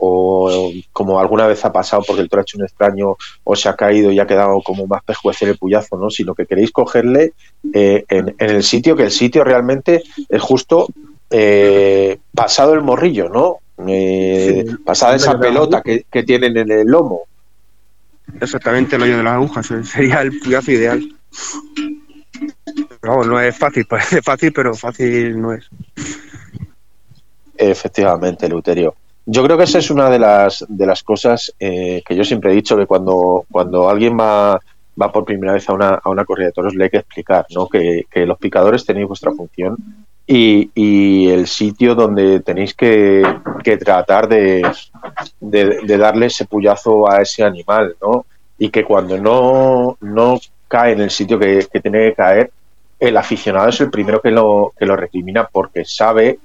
como 0.91 1.19
alguna 1.19 1.47
vez 1.47 1.63
ha 1.65 1.71
pasado 1.71 2.03
porque 2.05 2.21
el 2.21 2.29
toro 2.29 2.41
ha 2.41 2.43
hecho 2.43 2.57
un 2.57 2.65
extraño 2.65 3.17
o 3.43 3.55
se 3.55 3.69
ha 3.69 3.75
caído 3.75 4.12
y 4.12 4.19
ha 4.19 4.27
quedado 4.27 4.62
como 4.62 4.88
más 4.88 5.03
pejuecer 5.03 5.50
el 5.50 5.57
puyazo, 5.57 5.97
¿no? 5.97 6.09
Sino 6.09 6.35
que 6.35 6.45
queréis 6.45 6.71
cogerle 6.71 7.33
eh, 7.73 8.05
en, 8.09 8.35
en, 8.38 8.50
el 8.50 8.63
sitio 8.63 8.95
que 8.95 9.03
el 9.03 9.12
sitio 9.12 9.43
realmente 9.43 10.03
es 10.29 10.41
justo 10.41 10.88
pasado 12.35 12.73
el 12.75 12.81
morrillo, 12.81 13.27
¿no? 13.27 13.57
eh, 13.88 14.65
pasada 14.85 15.15
esa 15.15 15.39
pelota 15.39 15.81
que, 15.81 16.23
tienen 16.23 16.57
en 16.57 16.71
el 16.71 16.88
lomo. 16.88 17.23
Exactamente, 18.39 18.95
el 18.95 19.03
hoyo 19.03 19.17
de 19.17 19.23
las 19.23 19.33
agujas, 19.33 19.67
sería 19.83 20.21
el 20.21 20.39
puyazo 20.39 20.71
ideal. 20.71 21.15
Pero 23.01 23.23
no 23.23 23.39
es 23.39 23.57
fácil, 23.57 23.85
parece 23.89 24.21
fácil, 24.21 24.53
pero 24.53 24.73
fácil 24.73 25.39
no 25.39 25.53
es. 25.53 25.69
Efectivamente, 27.57 28.47
Luterio. 28.47 28.95
Yo 29.25 29.43
creo 29.43 29.57
que 29.57 29.63
esa 29.63 29.79
es 29.79 29.89
una 29.89 30.09
de 30.09 30.19
las, 30.19 30.65
de 30.67 30.85
las 30.85 31.03
cosas 31.03 31.53
eh, 31.59 32.01
que 32.05 32.15
yo 32.15 32.23
siempre 32.23 32.51
he 32.51 32.55
dicho, 32.55 32.75
que 32.75 32.85
cuando, 32.85 33.45
cuando 33.49 33.89
alguien 33.89 34.17
va, 34.19 34.59
va 35.01 35.11
por 35.11 35.23
primera 35.23 35.53
vez 35.53 35.69
a 35.69 35.73
una, 35.73 35.99
a 36.03 36.09
una 36.09 36.25
corrida 36.25 36.47
de 36.47 36.53
toros 36.53 36.75
le 36.75 36.85
hay 36.85 36.89
que 36.89 36.97
explicar 36.97 37.45
¿no? 37.51 37.67
que, 37.67 38.03
que 38.11 38.25
los 38.25 38.37
picadores 38.37 38.85
tenéis 38.85 39.07
vuestra 39.07 39.31
función 39.31 39.77
y, 40.25 41.29
el 41.29 41.47
sitio 41.47 41.95
donde 41.95 42.39
tenéis 42.39 42.73
que, 42.73 43.23
tratar 43.83 44.27
de, 44.27 44.61
de, 45.39 45.97
darle 45.97 46.27
ese 46.27 46.45
puyazo 46.45 47.09
a 47.09 47.21
ese 47.21 47.43
animal, 47.43 47.95
¿no? 48.01 48.25
Y 48.57 48.69
que 48.69 48.83
cuando 48.83 49.17
no, 49.17 49.97
no 50.01 50.39
cae 50.67 50.93
en 50.93 51.01
el 51.01 51.09
sitio 51.09 51.39
que, 51.39 51.67
tiene 51.81 52.09
que 52.09 52.13
caer, 52.13 52.51
el 52.99 53.17
aficionado 53.17 53.69
es 53.69 53.81
el 53.81 53.89
primero 53.89 54.21
que 54.21 54.31
lo, 54.31 54.73
que 54.77 54.86
lo 54.86 54.95
recrimina 54.95 55.47
porque 55.51 55.83
sabe 55.83 56.39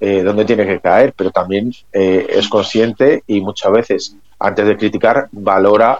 eh, 0.00 0.22
dónde 0.22 0.44
tiene 0.44 0.66
que 0.66 0.80
caer, 0.80 1.12
pero 1.14 1.30
también 1.30 1.72
eh, 1.92 2.26
es 2.30 2.48
consciente 2.48 3.22
y 3.26 3.40
muchas 3.40 3.70
veces, 3.70 4.16
antes 4.38 4.66
de 4.66 4.76
criticar, 4.76 5.28
valora 5.30 5.98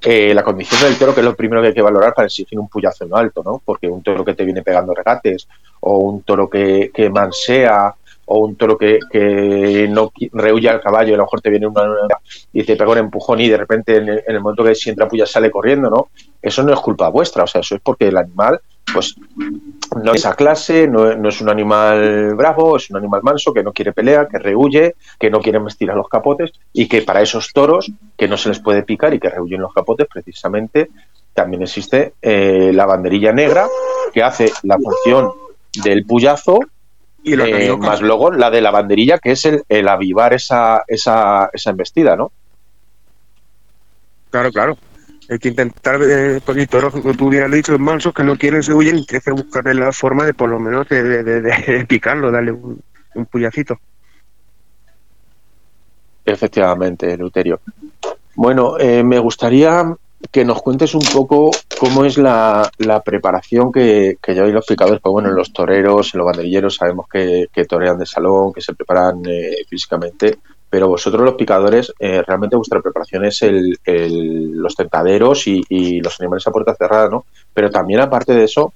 eh, 0.00 0.34
la 0.34 0.42
condición 0.42 0.80
del 0.82 0.98
toro, 0.98 1.14
que 1.14 1.20
es 1.20 1.26
lo 1.26 1.36
primero 1.36 1.62
que 1.62 1.68
hay 1.68 1.74
que 1.74 1.82
valorar 1.82 2.14
para 2.14 2.26
exigir 2.26 2.58
un 2.58 2.68
puyazo 2.68 3.04
en 3.04 3.14
alto, 3.14 3.42
¿no? 3.44 3.62
Porque 3.64 3.88
un 3.88 4.02
toro 4.02 4.24
que 4.24 4.34
te 4.34 4.44
viene 4.44 4.62
pegando 4.62 4.94
regates, 4.94 5.46
o 5.80 5.98
un 5.98 6.22
toro 6.22 6.48
que, 6.48 6.90
que 6.92 7.10
mansea, 7.10 7.94
o 8.26 8.38
un 8.38 8.56
toro 8.56 8.78
que, 8.78 8.98
que 9.10 9.86
no 9.90 10.10
rehuye 10.32 10.68
al 10.68 10.80
caballo 10.80 11.10
y 11.10 11.14
a 11.14 11.16
lo 11.18 11.24
mejor 11.24 11.40
te 11.40 11.50
viene 11.50 11.66
una, 11.66 11.82
y 12.52 12.64
te 12.64 12.76
pega 12.76 12.90
un 12.90 12.98
empujón 12.98 13.40
y 13.40 13.48
de 13.48 13.56
repente 13.56 13.96
en 13.96 14.08
el, 14.08 14.40
momento 14.40 14.64
que 14.64 14.74
si 14.74 14.90
entra 14.90 15.08
puya 15.08 15.26
sale 15.26 15.50
corriendo, 15.50 15.90
¿no? 15.90 16.08
Eso 16.40 16.62
no 16.62 16.72
es 16.72 16.80
culpa 16.80 17.08
vuestra, 17.08 17.44
o 17.44 17.46
sea, 17.46 17.60
eso 17.60 17.74
es 17.74 17.80
porque 17.82 18.08
el 18.08 18.16
animal, 18.16 18.60
pues, 18.92 19.16
no 20.02 20.12
es 20.12 20.20
esa 20.20 20.34
clase, 20.34 20.86
no, 20.86 21.14
no, 21.14 21.28
es 21.28 21.40
un 21.40 21.48
animal 21.48 22.34
bravo, 22.34 22.76
es 22.76 22.90
un 22.90 22.96
animal 22.96 23.22
manso 23.22 23.52
que 23.52 23.62
no 23.62 23.72
quiere 23.72 23.92
pelear, 23.92 24.28
que 24.28 24.38
rehuye, 24.38 24.94
que 25.18 25.30
no 25.30 25.40
quiere 25.40 25.58
estirar 25.66 25.96
los 25.96 26.08
capotes 26.08 26.52
y 26.72 26.88
que 26.88 27.02
para 27.02 27.22
esos 27.22 27.52
toros 27.52 27.90
que 28.16 28.28
no 28.28 28.36
se 28.36 28.48
les 28.48 28.60
puede 28.60 28.82
picar 28.82 29.14
y 29.14 29.20
que 29.20 29.30
rehuyen 29.30 29.60
los 29.60 29.72
capotes, 29.72 30.06
precisamente 30.12 30.90
también 31.32 31.62
existe 31.62 32.14
eh, 32.20 32.72
la 32.74 32.86
banderilla 32.86 33.32
negra 33.32 33.66
que 34.12 34.22
hace 34.22 34.52
la 34.62 34.76
función 34.78 35.32
del 35.82 36.04
puyazo 36.04 36.58
y 37.22 37.40
eh, 37.40 37.76
más 37.78 38.02
luego 38.02 38.30
la 38.32 38.50
de 38.50 38.60
la 38.60 38.70
banderilla 38.70 39.18
que 39.18 39.32
es 39.32 39.44
el, 39.44 39.62
el 39.68 39.88
avivar 39.88 40.34
esa, 40.34 40.84
esa, 40.86 41.48
esa 41.52 41.70
embestida, 41.70 42.16
¿no? 42.16 42.32
Claro, 44.30 44.50
claro 44.50 44.76
hay 45.28 45.38
que 45.38 45.48
intentar, 45.48 46.00
eh, 46.02 46.40
porque 46.44 46.66
toros, 46.66 46.92
como 46.92 47.14
tú 47.14 47.28
hubieras 47.28 47.50
dicho, 47.50 47.78
mansos 47.78 48.12
que 48.12 48.24
no 48.24 48.36
quieren 48.36 48.62
se 48.62 48.74
huyen 48.74 48.98
y 48.98 49.06
tienes 49.06 49.24
que 49.24 49.32
buscarle 49.32 49.74
la 49.74 49.92
forma 49.92 50.24
de 50.24 50.34
por 50.34 50.48
lo 50.48 50.58
menos 50.58 50.88
de, 50.88 51.86
picarlo, 51.88 52.30
darle 52.30 52.52
un, 52.52 52.80
un 53.14 53.26
puyacito. 53.26 53.78
Efectivamente, 56.24 57.16
Luterio. 57.16 57.60
Bueno, 58.34 58.78
eh, 58.78 59.02
me 59.02 59.18
gustaría 59.18 59.94
que 60.30 60.44
nos 60.44 60.62
cuentes 60.62 60.94
un 60.94 61.04
poco 61.12 61.50
cómo 61.78 62.04
es 62.04 62.16
la, 62.16 62.70
preparación 63.04 63.72
que, 63.72 64.18
que 64.22 64.34
lleváis 64.34 64.54
los 64.54 64.66
picadores. 64.66 65.00
Pues 65.02 65.12
bueno, 65.12 65.30
en 65.30 65.34
los 65.34 65.52
toreros, 65.52 66.14
los 66.14 66.26
banderilleros 66.26 66.76
sabemos 66.76 67.06
que, 67.08 67.48
que 67.52 67.64
torean 67.64 67.98
de 67.98 68.06
salón, 68.06 68.52
que 68.52 68.60
se 68.60 68.74
preparan 68.74 69.22
eh, 69.26 69.64
físicamente, 69.68 70.38
pero 70.72 70.88
vosotros 70.88 71.22
los 71.22 71.34
picadores, 71.34 71.92
eh, 71.98 72.22
realmente 72.22 72.56
vuestra 72.56 72.80
preparación 72.80 73.26
es 73.26 73.42
el, 73.42 73.78
los 74.54 74.74
tentaderos 74.74 75.46
y, 75.46 76.00
los 76.00 76.18
animales 76.18 76.46
a 76.46 76.50
puerta 76.50 76.74
cerrada, 76.74 77.10
¿no? 77.10 77.26
Pero 77.52 77.70
también 77.70 78.00
aparte 78.00 78.32
de 78.32 78.44
eso, 78.44 78.72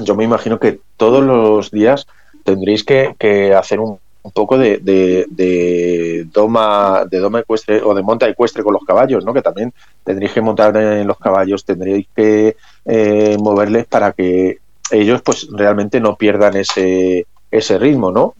yo 0.00 0.14
me 0.14 0.24
imagino 0.24 0.58
que 0.58 0.80
todos 0.96 1.22
los 1.22 1.70
días 1.70 2.06
tendréis 2.44 2.82
que, 2.82 3.54
hacer 3.54 3.78
un, 3.78 3.98
poco 4.32 4.56
de, 4.56 4.78
de, 4.78 6.26
doma 6.32 7.04
de 7.04 7.18
doma 7.18 7.40
ecuestre 7.40 7.82
o 7.82 7.92
de 7.92 8.02
monta 8.02 8.26
ecuestre 8.26 8.62
con 8.62 8.72
los 8.72 8.84
caballos, 8.86 9.22
¿no? 9.22 9.34
Que 9.34 9.42
también 9.42 9.74
tendréis 10.04 10.32
que 10.32 10.40
montar 10.40 10.74
en 10.78 11.06
los 11.06 11.18
caballos, 11.18 11.62
tendréis 11.62 12.06
que 12.16 12.56
eh, 12.86 13.36
moverles 13.38 13.84
para 13.84 14.12
que 14.12 14.60
ellos 14.90 15.20
pues 15.20 15.46
realmente 15.52 16.00
no 16.00 16.16
pierdan 16.16 16.56
ese, 16.56 17.26
ese 17.50 17.78
ritmo, 17.78 18.12
¿no? 18.12 18.34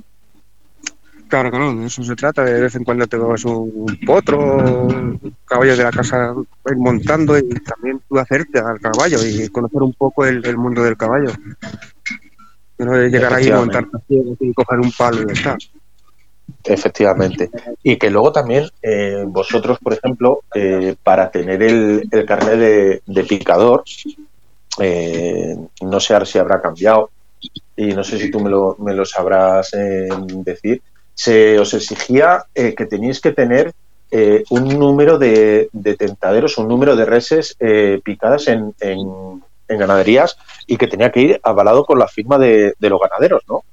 Claro, 1.29 1.51
claro, 1.51 1.75
de 1.75 1.87
eso 1.87 2.03
se 2.03 2.17
trata. 2.17 2.43
De 2.43 2.61
vez 2.61 2.75
en 2.75 2.85
cuando 2.85 3.07
te 3.07 3.19
vas 3.19 3.45
un 3.45 3.99
potro, 4.07 4.38
un 4.38 5.37
caballo 5.45 5.77
de 5.77 5.85
la 5.85 5.91
casa, 5.91 6.35
ir 6.71 6.77
montando 6.77 7.37
y 7.37 7.49
también 7.61 8.01
tú 8.09 8.19
hacerte 8.19 8.59
al 8.59 8.81
caballo 8.81 9.19
y 9.23 9.47
conocer 9.49 9.83
un 9.83 9.93
poco 9.93 10.25
el, 10.25 10.57
mundo 10.57 10.83
del 10.83 10.97
caballo. 10.97 11.31
No 12.79 12.93
de 12.93 13.11
llegar 13.11 13.35
ahí 13.35 13.53
montar 13.53 13.87
y 14.09 14.55
coger 14.55 14.79
un 14.79 14.93
palo 14.93 15.23
y 15.23 15.27
ya 15.27 15.33
está. 15.33 15.59
Efectivamente. 16.64 17.51
Y 17.83 17.97
que 17.97 18.11
luego 18.11 18.33
también 18.33 18.67
eh, 18.81 19.25
vosotros, 19.27 19.79
por 19.81 19.93
ejemplo, 19.93 20.41
eh, 20.55 20.97
para 21.03 21.31
tener 21.31 21.62
el, 21.62 22.09
el 22.11 22.25
carnet 22.25 23.03
de, 23.05 23.25
picador, 23.25 23.85
eh, 24.81 25.57
no 25.83 26.01
sé 26.01 26.25
si 26.25 26.38
habrá 26.38 26.62
cambiado 26.62 27.11
y 27.77 27.88
no 27.88 28.03
sé 28.03 28.19
si 28.19 28.31
tú 28.31 28.41
me 28.41 28.49
lo, 28.49 28.77
me 28.79 28.95
lo 28.95 29.05
sabrás 29.05 29.73
decir, 30.45 30.81
se 31.18 31.59
os 31.59 31.74
exigía 31.74 32.46
eh, 32.54 32.76
que 32.76 32.87
teníais 32.87 33.20
que 33.20 33.33
tener 33.33 33.74
eh, 34.12 34.44
un 34.50 34.68
número 34.78 35.18
de, 35.18 35.68
tentaderos, 35.98 36.59
un 36.59 36.68
número 36.68 36.94
de 36.94 37.04
reses 37.04 37.57
eh, 37.59 38.00
picadas 38.04 38.46
en, 38.46 38.72
en, 38.78 39.42
ganaderías 39.68 40.38
y 40.66 40.76
que 40.76 40.87
tenía 40.87 41.11
que 41.11 41.20
ir 41.20 41.40
avalado 41.42 41.85
con 41.85 41.98
la 41.98 42.07
firma 42.07 42.38
de, 42.38 42.74
los 42.78 43.00
ganaderos, 43.00 43.42
¿no? 43.48 43.64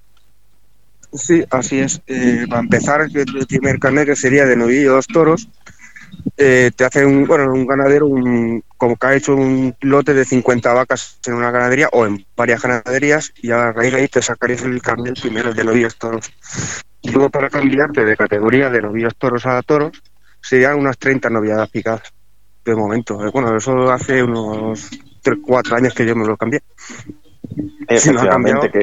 Sí, 1.14 1.46
así 1.52 1.80
es. 1.80 2.02
para 2.50 2.62
empezar, 2.62 3.02
el 3.14 3.48
primer 3.48 3.80
carnet 3.80 4.08
que 4.08 4.16
sería 4.16 4.46
de 4.46 4.58
novillos 4.58 5.08
toros, 5.08 5.48
te 6.36 6.84
hace 6.84 7.06
un, 7.06 7.26
bueno, 7.26 7.54
un 7.54 7.66
ganadero, 7.66 8.08
un, 8.08 8.62
como 8.76 8.98
que 8.98 9.08
ha 9.08 9.16
hecho 9.16 9.36
un 9.36 9.74
lote 9.82 10.14
de 10.14 10.26
50 10.26 10.74
vacas 10.74 11.18
en 11.28 11.36
una 11.36 11.52
ganadería 11.52 11.90
o 11.94 12.06
en 12.06 12.26
varias 12.36 12.62
ganaderías 12.62 13.32
y 13.42 13.52
a 13.52 13.72
raíz 13.72 13.94
de 13.94 14.00
ahí 14.00 14.08
te 14.10 14.22
sacarías 14.22 14.64
el 14.64 14.82
carnet 14.82 15.22
primero 15.22 15.54
de 15.54 15.64
novillos 15.64 15.96
toros 15.96 16.30
luego 17.14 17.30
para 17.30 17.50
cambiarte 17.50 18.04
de 18.06 18.16
categoría 18.18 18.70
de 18.70 18.82
novillos 18.82 19.16
toros 19.16 19.46
a 19.46 19.62
toros, 19.62 20.02
serían 20.42 20.80
unas 20.80 20.98
30 20.98 21.30
novilladas 21.30 21.70
picadas 21.70 22.14
de 22.64 22.76
momento. 22.76 23.26
Eh, 23.26 23.32
Bueno, 23.34 23.56
eso 23.56 23.92
hace 23.92 24.24
unos 24.24 24.90
3, 25.22 25.38
4 25.46 25.76
años 25.78 25.94
que 25.94 26.06
yo 26.06 26.16
me 26.16 26.26
lo 26.26 26.38
cambié. 26.38 26.62
Si 27.98 28.12
no 28.12 28.22
ha 28.22 28.28
cambiado, 28.30 28.64
Efectivamente, 28.64 28.72
que, 28.72 28.80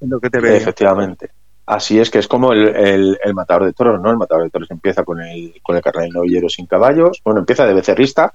es 0.00 0.08
lo 0.08 0.20
que 0.20 0.30
te 0.30 0.40
pedía. 0.40 0.56
efectivamente. 0.56 1.30
Así 1.66 1.98
es 2.00 2.10
que 2.10 2.18
es 2.20 2.28
como 2.28 2.52
el, 2.52 2.68
el- 2.68 3.18
el 3.22 3.34
matador 3.34 3.66
de 3.66 3.72
toros, 3.74 4.00
¿no? 4.00 4.10
El 4.10 4.16
matador 4.16 4.44
de 4.44 4.50
toros 4.50 4.70
empieza 4.70 5.04
con 5.04 5.20
el, 5.20 5.54
con 5.62 5.76
el 5.76 5.82
carnal 5.82 6.08
novillero 6.10 6.48
sin 6.48 6.66
caballos, 6.66 7.20
bueno, 7.24 7.40
empieza 7.40 7.66
de 7.66 7.74
becerrista, 7.74 8.32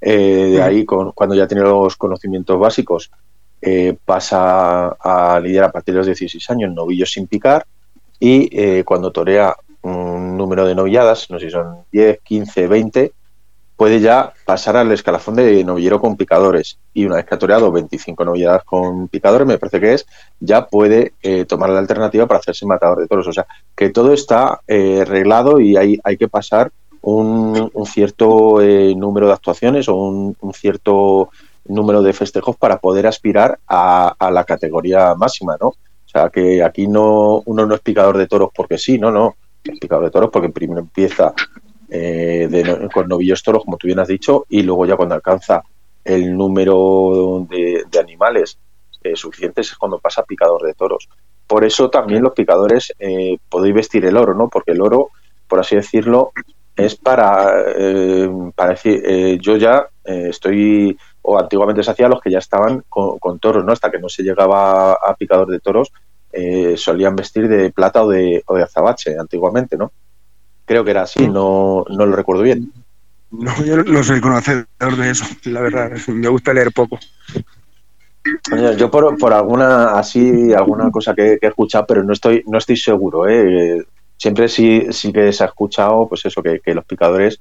eh, 0.00 0.50
de 0.52 0.62
ahí 0.62 0.84
con, 0.84 1.12
cuando 1.12 1.34
ya 1.34 1.46
tiene 1.46 1.62
los 1.62 1.96
conocimientos 1.96 2.58
básicos, 2.58 3.10
eh, 3.62 3.96
pasa 4.04 4.88
a 5.00 5.40
lidiar 5.40 5.64
a 5.64 5.72
partir 5.72 5.94
de 5.94 5.98
los 5.98 6.06
16 6.06 6.50
años 6.50 6.74
novillos 6.74 7.10
sin 7.10 7.26
picar 7.26 7.64
y 8.24 8.48
eh, 8.58 8.84
cuando 8.84 9.12
torea 9.12 9.54
un 9.82 10.38
número 10.38 10.64
de 10.64 10.74
novilladas, 10.74 11.28
no 11.28 11.38
sé 11.38 11.44
si 11.44 11.50
son 11.50 11.80
10, 11.92 12.20
15, 12.22 12.66
20, 12.68 13.12
puede 13.76 14.00
ya 14.00 14.32
pasar 14.46 14.78
al 14.78 14.90
escalafón 14.92 15.34
de 15.34 15.62
novillero 15.62 16.00
con 16.00 16.16
picadores. 16.16 16.78
Y 16.94 17.04
una 17.04 17.16
vez 17.16 17.26
que 17.26 17.34
ha 17.34 17.38
toreado 17.38 17.70
25 17.70 18.24
novilladas 18.24 18.64
con 18.64 19.08
picadores, 19.08 19.46
me 19.46 19.58
parece 19.58 19.78
que 19.78 19.92
es, 19.92 20.06
ya 20.40 20.64
puede 20.68 21.12
eh, 21.22 21.44
tomar 21.44 21.68
la 21.68 21.80
alternativa 21.80 22.26
para 22.26 22.40
hacerse 22.40 22.64
matador 22.64 23.00
de 23.00 23.08
toros. 23.08 23.26
O 23.28 23.32
sea, 23.34 23.44
que 23.76 23.90
todo 23.90 24.14
está 24.14 24.62
eh, 24.68 25.02
arreglado 25.02 25.60
y 25.60 25.76
hay, 25.76 25.98
hay 26.02 26.16
que 26.16 26.28
pasar 26.28 26.72
un, 27.02 27.70
cierto 27.84 28.62
eh, 28.62 28.94
número 28.94 29.26
de 29.26 29.34
actuaciones 29.34 29.86
o 29.90 29.96
un, 29.96 30.54
cierto 30.54 31.28
número 31.66 32.00
de 32.00 32.14
festejos 32.14 32.56
para 32.56 32.78
poder 32.78 33.06
aspirar 33.06 33.58
a 33.68 34.30
la 34.32 34.44
categoría 34.44 35.14
máxima, 35.14 35.58
¿no? 35.60 35.74
O 36.14 36.18
sea, 36.18 36.30
que 36.30 36.62
aquí 36.62 36.86
no 36.86 37.42
uno 37.46 37.66
no 37.66 37.74
es 37.74 37.80
picador 37.80 38.16
de 38.16 38.28
toros 38.28 38.50
porque 38.54 38.78
sí, 38.78 38.98
no, 38.98 39.10
no. 39.10 39.36
Es 39.64 39.78
picador 39.80 40.04
de 40.04 40.10
toros 40.10 40.30
porque 40.30 40.50
primero 40.50 40.80
empieza 40.80 41.34
eh, 41.88 42.46
de 42.48 42.88
con 42.92 43.08
novillos 43.08 43.42
toros, 43.42 43.64
como 43.64 43.76
tú 43.76 43.86
bien 43.86 43.98
has 43.98 44.08
dicho, 44.08 44.46
y 44.48 44.62
luego 44.62 44.86
ya 44.86 44.96
cuando 44.96 45.14
alcanza 45.14 45.62
el 46.04 46.36
número 46.36 47.46
de, 47.48 47.84
animales 47.98 48.58
eh, 49.02 49.16
suficientes 49.16 49.70
es 49.70 49.76
cuando 49.76 49.98
pasa 49.98 50.22
picador 50.22 50.62
de 50.62 50.74
toros. 50.74 51.08
Por 51.46 51.64
eso 51.64 51.90
también 51.90 52.22
los 52.22 52.32
picadores 52.32 52.92
eh, 52.98 53.36
podéis 53.48 53.74
vestir 53.74 54.04
el 54.04 54.16
oro, 54.16 54.34
¿no? 54.34 54.48
Porque 54.48 54.72
el 54.72 54.80
oro, 54.80 55.10
por 55.48 55.60
así 55.60 55.76
decirlo, 55.76 56.32
es 56.76 56.96
para, 56.96 57.54
eh, 57.76 58.28
para 58.54 58.70
decir, 58.70 59.02
eh, 59.04 59.38
yo 59.40 59.56
ya 59.56 59.86
estoy, 60.04 60.98
o 61.22 61.38
antiguamente 61.38 61.82
se 61.82 61.90
hacía 61.90 62.08
los 62.08 62.20
que 62.20 62.30
ya 62.30 62.38
estaban 62.38 62.84
con 62.88 63.38
toros, 63.38 63.64
¿no? 63.64 63.72
Hasta 63.72 63.90
que 63.90 63.98
no 63.98 64.08
se 64.08 64.22
llegaba 64.22 64.92
a 64.92 65.14
picador 65.16 65.48
de 65.48 65.60
toros, 65.60 65.92
eh, 66.34 66.76
solían 66.76 67.16
vestir 67.16 67.48
de 67.48 67.70
plata 67.70 68.02
o 68.04 68.08
de, 68.08 68.42
o 68.46 68.56
de 68.56 68.62
azabache 68.62 69.16
antiguamente, 69.18 69.76
¿no? 69.76 69.92
Creo 70.66 70.84
que 70.84 70.90
era 70.92 71.02
así, 71.02 71.28
no, 71.28 71.84
no 71.88 72.06
lo 72.06 72.16
recuerdo 72.16 72.42
bien. 72.42 72.72
No, 73.30 73.52
yo 73.64 73.82
no 73.82 74.02
soy 74.02 74.20
conocedor 74.20 74.96
de 74.96 75.10
eso, 75.10 75.24
la 75.44 75.60
verdad. 75.60 75.92
Me 76.08 76.28
gusta 76.28 76.52
leer 76.54 76.70
poco. 76.72 76.98
Yo 78.78 78.90
por, 78.90 79.18
por 79.18 79.32
alguna 79.34 79.98
así 79.98 80.52
alguna 80.54 80.90
cosa 80.90 81.14
que, 81.14 81.36
que 81.38 81.46
he 81.46 81.50
escuchado, 81.50 81.84
pero 81.86 82.02
no 82.02 82.12
estoy 82.12 82.42
no 82.46 82.56
estoy 82.58 82.76
seguro. 82.76 83.28
¿eh? 83.28 83.84
Siempre 84.16 84.48
sí 84.48 84.86
sí 84.90 85.12
que 85.12 85.32
se 85.32 85.44
ha 85.44 85.48
escuchado, 85.48 86.08
pues 86.08 86.24
eso 86.24 86.42
que, 86.42 86.60
que 86.60 86.74
los 86.74 86.84
picadores 86.86 87.40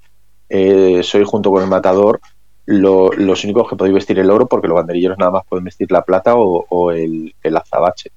eh, 0.49 1.01
soy 1.03 1.23
junto 1.25 1.51
con 1.51 1.63
el 1.63 1.69
matador 1.69 2.19
lo- 2.65 3.12
los 3.13 3.43
únicos 3.43 3.69
que 3.69 3.75
podéis 3.75 3.95
vestir 3.95 4.19
el 4.19 4.29
oro, 4.29 4.47
porque 4.47 4.67
los 4.67 4.75
banderilleros 4.75 5.17
nada 5.17 5.32
más 5.32 5.43
pueden 5.47 5.63
vestir 5.65 5.89
la 5.91 6.01
plata 6.01 6.36
o, 6.36 6.65
o 6.69 6.91
el, 6.91 7.34
el 7.41 7.58
azabache. 7.58 8.10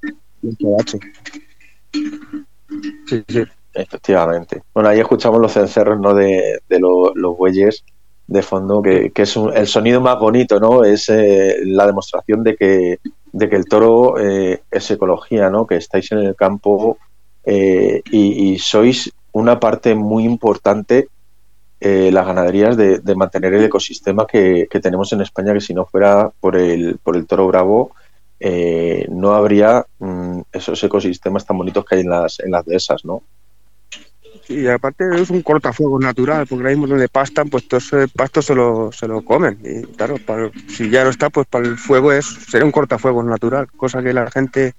Sí, 3.07 3.23
sí. 3.29 3.43
Efectivamente. 3.75 4.63
Bueno, 4.73 4.89
ahí 4.89 5.01
escuchamos 5.01 5.41
los 5.41 5.53
cencerros 5.53 6.01
¿no? 6.01 6.15
de, 6.15 6.61
de 6.69 6.79
lo- 6.81 7.15
los 7.15 7.37
bueyes 7.37 7.85
de 8.27 8.43
fondo, 8.43 8.83
que, 8.83 9.13
es 9.15 9.37
un- 9.37 9.55
el 9.57 9.67
sonido 9.67 10.01
más 10.01 10.19
bonito, 10.19 10.59
¿no? 10.59 10.83
Es 10.83 11.09
eh, 11.11 11.59
la 11.65 11.87
demostración 11.87 12.43
de 12.43 12.57
que, 12.57 12.99
de 13.33 13.49
que 13.49 13.57
el 13.57 13.67
toro 13.67 14.19
eh, 14.19 14.63
es 14.71 14.91
ecología, 14.91 15.51
¿no? 15.51 15.67
Que 15.67 15.77
estáis 15.77 16.11
en 16.13 16.19
el 16.19 16.35
campo 16.35 16.99
eh, 17.45 18.03
y, 18.11 18.59
sois 18.59 19.13
una 19.33 19.61
parte 19.61 19.95
muy 19.95 20.25
importante, 20.25 21.09
eh, 21.81 22.11
las 22.13 22.27
ganaderías, 22.27 22.77
de, 22.77 22.99
de 22.99 23.15
mantener 23.15 23.55
el 23.55 23.65
ecosistema 23.65 24.27
que, 24.27 24.67
que 24.71 24.81
tenemos 24.81 25.13
en 25.13 25.21
España, 25.21 25.53
que 25.53 25.61
si 25.61 25.75
no 25.75 25.85
fuera 25.87 26.31
por 26.41 26.57
el, 26.57 26.99
por 27.03 27.17
el 27.17 27.27
toro 27.27 27.47
bravo, 27.47 27.93
eh, 28.41 29.07
no 29.11 29.33
habría 29.35 29.85
mm, 29.99 30.41
esos 30.53 30.83
ecosistemas 30.85 31.47
tan 31.47 31.59
bonitos 31.59 31.85
que 31.85 31.97
hay 31.97 32.01
en 32.03 32.11
las, 32.11 32.41
en 32.41 32.51
las 32.51 32.65
dehesas, 32.65 33.05
¿no? 33.05 33.23
Y 34.49 34.67
aparte 34.69 35.05
es 35.21 35.31
un 35.31 35.43
cortafuegos 35.43 36.01
natural, 36.01 36.47
porque 36.47 36.63
ahora 36.63 36.71
mismo 36.71 36.87
donde 36.87 37.09
pastan, 37.09 37.49
pues 37.49 37.67
todo 37.67 37.79
ese 37.79 38.07
pasto 38.09 38.41
se 38.43 38.55
lo, 38.55 38.93
se 38.93 39.09
lo 39.09 39.23
comen. 39.23 39.59
Y 39.65 39.83
claro, 39.97 40.17
para- 40.25 40.51
si 40.69 40.89
ya 40.89 41.03
no 41.03 41.11
está, 41.11 41.31
pues 41.31 41.47
para 41.49 41.67
el 41.67 41.77
fuego 41.77 42.13
es 42.13 42.27
sería 42.27 42.65
un 42.65 42.71
cortafuegos 42.73 43.25
natural, 43.25 43.67
cosa 43.77 44.03
que 44.03 44.13
la 44.13 44.31
gente 44.31 44.75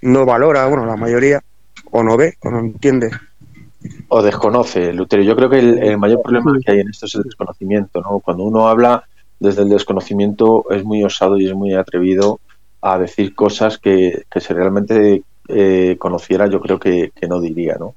no 0.00 0.26
valora, 0.26 0.66
bueno, 0.66 0.86
la 0.86 0.96
mayoría, 0.96 1.40
o 1.92 2.02
no 2.02 2.16
ve, 2.16 2.34
o 2.42 2.50
no 2.50 2.58
entiende. 2.60 3.10
o 4.08 4.22
desconoce, 4.22 4.92
Lutero. 4.92 5.22
Yo 5.22 5.36
creo 5.36 5.50
que 5.50 5.58
el, 5.58 5.78
el 5.82 5.98
mayor 5.98 6.22
problema 6.22 6.52
que 6.64 6.72
hay 6.72 6.80
en 6.80 6.88
esto 6.88 7.06
es 7.06 7.14
el 7.14 7.22
desconocimiento, 7.22 8.00
¿no? 8.00 8.20
Cuando 8.20 8.44
uno 8.44 8.68
habla 8.68 9.04
desde 9.40 9.62
el 9.62 9.68
desconocimiento 9.68 10.64
es 10.70 10.84
muy 10.84 11.02
osado 11.04 11.38
y 11.38 11.46
es 11.48 11.54
muy 11.54 11.74
atrevido 11.74 12.40
a 12.82 12.98
decir 12.98 13.34
cosas 13.34 13.78
que, 13.78 14.24
que 14.30 14.40
si 14.40 14.52
realmente 14.52 15.22
eh, 15.48 15.96
conociera 15.98 16.46
yo 16.48 16.60
creo 16.60 16.78
que, 16.78 17.12
que 17.14 17.26
no 17.28 17.40
diría, 17.40 17.76
¿no? 17.78 17.94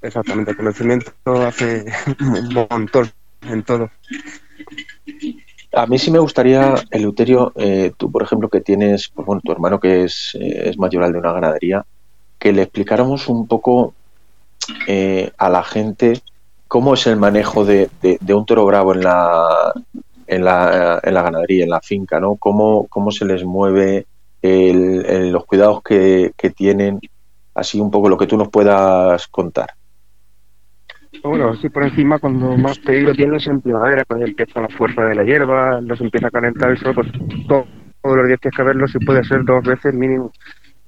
Exactamente, 0.00 0.52
el 0.52 0.56
conocimiento 0.56 1.12
hace 1.46 1.84
un 2.20 2.66
montón 2.70 3.10
en 3.42 3.62
todo. 3.64 3.90
A 5.74 5.86
mí 5.86 5.98
sí 5.98 6.10
me 6.10 6.18
gustaría, 6.18 6.74
Eleuterio, 6.90 7.52
eh, 7.56 7.92
tú 7.96 8.10
por 8.10 8.22
ejemplo 8.22 8.48
que 8.48 8.60
tienes, 8.60 9.08
pues 9.14 9.26
bueno, 9.26 9.40
tu 9.44 9.52
hermano 9.52 9.80
que 9.80 10.04
es, 10.04 10.36
eh, 10.38 10.68
es 10.70 10.78
mayoral 10.78 11.12
de 11.12 11.18
una 11.18 11.32
ganadería, 11.32 11.84
que 12.38 12.52
le 12.52 12.62
explicáramos 12.62 13.28
un 13.28 13.46
poco 13.46 13.94
eh, 14.86 15.30
a 15.38 15.48
la 15.48 15.62
gente 15.64 16.20
cómo 16.68 16.94
es 16.94 17.06
el 17.06 17.16
manejo 17.16 17.64
de, 17.64 17.88
de- 18.02 18.18
de 18.20 18.34
un 18.34 18.44
toro 18.46 18.64
bravo 18.66 18.94
en 18.94 19.00
la, 19.02 19.72
en 20.34 20.44
la, 20.44 21.00
en 21.02 21.14
la 21.14 21.22
ganadería, 21.22 21.64
en 21.64 21.70
la 21.70 21.80
finca, 21.80 22.18
¿no? 22.20 22.36
Cómo, 22.36 22.86
cómo 22.88 23.10
se 23.10 23.24
les 23.24 23.44
mueve, 23.44 24.06
el- 24.40 25.30
los 25.30 25.44
cuidados 25.46 25.82
que, 25.82 26.32
que 26.36 26.50
tienen, 26.50 26.98
así 27.54 27.80
un 27.80 27.90
poco 27.90 28.08
lo 28.08 28.16
que 28.18 28.26
tú 28.26 28.36
nos 28.36 28.48
puedas 28.48 29.26
contar. 29.28 29.68
Bueno, 31.22 31.50
así 31.50 31.68
por 31.68 31.84
encima, 31.84 32.18
cuando 32.18 32.56
más 32.56 32.78
peligro 32.78 33.12
tienen 33.12 33.36
es 33.36 33.46
en 33.46 33.60
primavera, 33.60 34.04
cuando 34.04 34.26
empieza 34.26 34.60
la 34.60 34.68
fuerza 34.68 35.02
de 35.04 35.14
la 35.14 35.22
hierba, 35.24 35.80
los 35.80 36.00
empieza 36.00 36.28
a 36.28 36.30
calentar 36.30 36.70
el 36.70 36.78
sol, 36.78 36.94
pues 36.94 37.08
todo- 37.46 37.66
todos 38.02 38.16
los 38.16 38.26
días 38.26 38.40
tienes 38.40 38.56
que 38.56 38.62
verlos, 38.64 38.90
si 38.90 38.98
puede 39.04 39.22
ser 39.24 39.44
dos 39.44 39.62
veces 39.62 39.94
mínimo. 39.94 40.32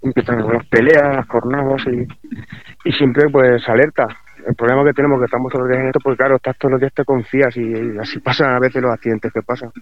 Empiezan 0.03 0.47
las 0.53 0.67
peleas, 0.67 1.27
jornadas 1.29 1.83
y, 1.87 2.89
y 2.89 2.93
siempre 2.93 3.29
pues 3.31 3.67
alerta. 3.69 4.09
El 4.47 4.55
problema 4.55 4.85
que 4.85 4.93
tenemos 4.93 5.19
que 5.19 5.25
estamos 5.27 5.51
todos 5.53 5.63
los 5.65 5.71
días 5.71 5.81
en 5.83 5.87
esto, 5.89 6.01
pues 6.03 6.17
claro, 6.17 6.37
estás 6.37 6.57
todos 6.59 6.73
los 6.73 6.81
días 6.81 6.93
te 6.95 7.05
confías 7.05 7.57
y, 7.57 7.99
así 7.99 8.19
pasan 8.21 8.51
a 8.55 8.59
veces 8.61 8.83
los 8.83 8.93
accidentes 8.93 9.33
que 9.33 9.43
pasan. 9.43 9.73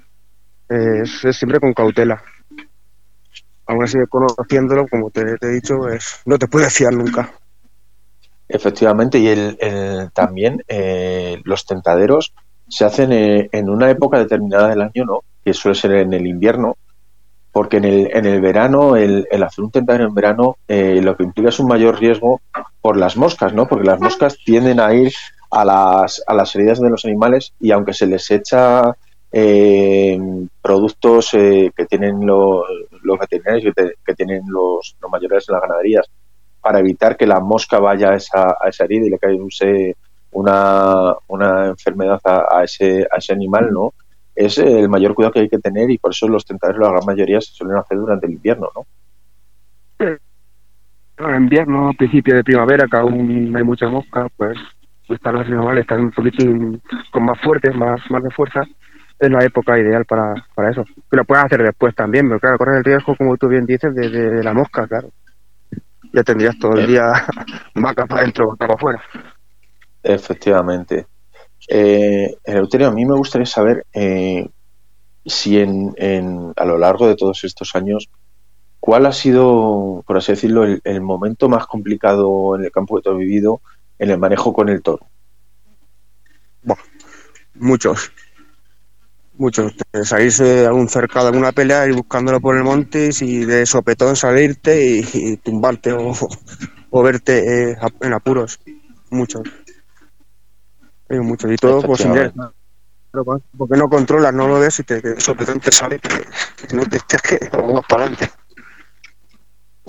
Es, 0.69 1.25
es 1.25 1.37
siempre 1.37 1.61
con 1.61 1.73
cautela. 1.75 2.23
Aún 3.67 3.83
así, 3.83 3.99
conociéndolo, 4.09 4.87
como 4.89 5.11
te, 5.11 5.23
he 5.41 5.49
dicho, 5.49 5.79
pues, 5.79 6.23
no 6.27 6.39
te 6.39 6.49
puedes 6.49 6.73
fiar 6.75 6.93
nunca. 6.93 7.31
Efectivamente, 8.49 9.19
y 9.19 9.29
el, 9.29 9.57
el- 9.61 10.13
también 10.13 10.63
eh, 10.69 11.41
los 11.45 11.65
tentaderos 11.65 12.35
se 12.69 12.85
hacen 12.85 13.13
eh, 13.13 13.49
en 13.53 13.69
una 13.69 13.91
época 13.91 14.19
determinada 14.19 14.69
del 14.69 14.83
año, 14.83 15.05
¿no? 15.05 15.21
Que 15.45 15.55
suele 15.55 15.75
ser 15.75 15.93
en 15.93 16.13
el 16.13 16.27
invierno, 16.27 16.77
porque 17.53 17.77
en 17.79 17.85
el, 17.85 18.11
en 18.17 18.25
el 18.27 18.41
verano, 18.41 18.97
el, 18.97 19.27
el 19.31 19.43
hacer 19.43 19.65
un 19.65 19.71
tentadero 19.71 20.07
en 20.07 20.15
verano, 20.15 20.57
eh, 20.69 21.01
lo 21.03 21.17
que 21.17 21.25
implica 21.25 21.51
es 21.51 21.61
un 21.61 21.69
mayor 21.69 21.99
riesgo 22.01 22.41
por 22.81 22.97
las 22.97 23.17
moscas, 23.17 23.53
¿no? 23.55 23.69
Porque 23.69 23.87
las 23.87 24.01
moscas 24.01 24.39
tienden 24.45 24.81
a 24.81 24.93
ir 24.95 25.13
a 25.51 25.65
las, 25.65 26.23
a 26.27 26.35
las 26.35 26.55
heridas 26.57 26.81
de 26.81 26.89
los 26.91 27.05
animales 27.05 27.53
y 27.61 27.71
aunque 27.73 27.93
se 27.93 28.07
les 28.07 28.31
echa 28.31 28.95
eh, 29.31 30.19
productos 30.63 31.35
eh, 31.35 31.71
que 31.77 31.87
tienen 31.87 32.25
los, 32.27 32.65
los 33.03 33.19
veterinarios, 33.19 33.65
que, 33.75 33.83
te- 33.83 33.95
que 34.05 34.15
tienen 34.15 34.43
los, 34.49 34.97
los 35.01 35.11
mayores 35.11 35.45
en 35.49 35.53
las 35.55 35.63
ganaderías, 35.63 36.07
para 36.61 36.79
evitar 36.79 37.17
que 37.17 37.27
la 37.27 37.41
mosca 37.41 37.79
vaya 37.81 38.11
a 38.11 38.17
esa, 38.17 38.57
a 38.61 38.69
esa 38.69 38.85
herida 38.85 39.07
y 39.07 39.11
le 39.11 39.19
cause 39.19 39.97
una, 40.31 41.15
una 41.29 41.67
enfermedad 41.67 42.21
a, 42.25 42.59
a 42.59 42.65
ese, 42.65 43.07
a 43.11 43.17
ese 43.19 43.33
animal, 43.33 43.71
¿no? 43.73 43.93
Es 44.35 44.59
el 44.59 44.89
mayor 44.89 45.15
cuidado 45.15 45.33
que 45.33 45.41
hay 45.41 45.49
que 45.49 45.59
tener 45.59 45.91
y 45.91 45.99
por 45.99 46.11
eso 46.13 46.27
los 46.29 46.45
tentaderos, 46.45 46.81
la 46.81 46.91
gran 46.93 47.05
mayoría, 47.07 47.41
se 47.41 47.53
suelen 47.53 47.77
hacer 47.77 47.99
durante 47.99 48.27
el 48.27 48.33
invierno, 48.33 48.69
¿no? 48.75 48.87
En 51.19 51.43
invierno, 51.43 51.91
a 51.91 51.93
principio 51.93 52.35
de 52.35 52.43
primavera, 52.45 52.87
que 52.91 52.97
aún 52.97 53.55
hay 53.55 53.63
muchas 53.63 53.91
moscas, 53.91 54.27
pues 54.37 54.57
están 55.09 55.35
los 55.35 55.47
animales 55.47 55.83
están 55.83 56.01
un 56.01 56.11
poquitín 56.11 56.81
con 57.13 57.25
más 57.25 57.39
fuertes, 57.43 57.75
más, 57.77 58.01
más 58.11 58.23
de 58.23 58.31
fuerza, 58.31 58.63
es 59.19 59.31
la 59.31 59.45
época 59.45 59.79
ideal 59.79 60.05
para, 60.07 60.35
para 60.55 60.71
eso. 60.71 60.85
Que 61.11 61.17
lo 61.17 61.25
puedes 61.25 61.45
hacer 61.45 61.63
después 61.63 61.95
también, 61.95 62.27
pero 62.29 62.41
claro, 62.41 62.59
corres 62.59 62.79
el 62.79 62.85
riesgo, 62.85 63.15
como 63.15 63.37
tú 63.37 63.47
bien 63.49 63.67
dices, 63.67 63.95
de, 63.95 64.09
de- 64.09 64.31
de 64.31 64.43
la 64.43 64.55
mosca, 64.55 64.87
claro. 64.89 65.11
ya 66.13 66.23
tendrías 66.23 66.59
todo 66.59 66.73
el 66.77 66.87
día 66.87 67.13
vaca 67.75 68.07
para 68.07 68.23
adentro, 68.23 68.49
vaca 68.49 68.67
para 68.67 68.75
afuera. 68.75 69.03
Efectivamente. 70.03 71.07
Eh, 71.69 72.37
a 72.47 72.91
mí 72.91 73.05
me 73.05 73.17
gustaría 73.17 73.47
saber 73.47 73.87
eh, 73.93 74.49
si 75.25 75.59
en, 75.59 75.95
en, 75.97 76.53
a 76.57 76.65
lo 76.65 76.79
largo 76.79 77.07
de 77.07 77.17
todos 77.17 77.45
estos 77.45 77.75
años, 77.75 78.09
¿cuál 78.81 79.07
ha 79.07 79.13
sido, 79.13 80.03
por 80.07 80.17
así 80.17 80.33
decirlo, 80.33 80.65
el, 80.65 81.01
momento 81.01 81.49
más 81.49 81.67
complicado 81.67 82.57
en 82.57 82.65
el 82.65 82.73
campo 82.73 82.97
que 82.97 83.03
tú 83.03 83.11
has 83.11 83.19
vivido 83.19 83.61
en 83.99 84.11
el 84.11 84.19
manejo 84.19 84.53
con 84.53 84.69
el 84.69 84.83
toro? 84.83 85.07
Muchos. 87.55 88.11
Muchos. 89.35 89.73
Salirse 90.05 90.45
de 90.45 90.67
algún 90.67 90.89
cercado, 90.89 91.29
alguna 91.29 91.53
pelea, 91.53 91.87
ir 91.87 91.95
buscándolo 91.95 92.41
por 92.41 92.57
el 92.57 92.65
monte 92.65 93.11
y 93.21 93.45
de 93.45 93.67
sopetón 93.67 94.17
salirte 94.17 95.03
y, 95.13 95.37
tumbarte 95.39 95.93
o, 95.93 96.13
o 96.91 97.03
verte 97.03 97.71
eh, 97.71 97.77
en 98.01 98.13
apuros. 98.13 98.59
Muchos. 99.11 99.43
Hay 101.09 101.21
muchos. 101.21 101.51
Y 101.51 101.57
todo 101.57 101.83
pues 101.83 102.01
sin 102.01 102.13
ver. 102.13 102.33
Porque 103.57 103.77
no 103.77 103.91
controlas, 103.91 104.33
no 104.33 104.49
lo 104.49 104.59
ves 104.59 104.81
y 104.81 104.85
te, 104.85 105.03
te 105.03 105.21
sopetón 105.21 105.61
te 105.61 105.71
sale 105.71 105.99
que 105.99 106.09
no 106.75 106.87
te 106.87 106.97
estés 106.97 107.21
que 107.21 107.49
vamos 107.53 107.85
para 107.87 108.05
adelante. 108.05 108.31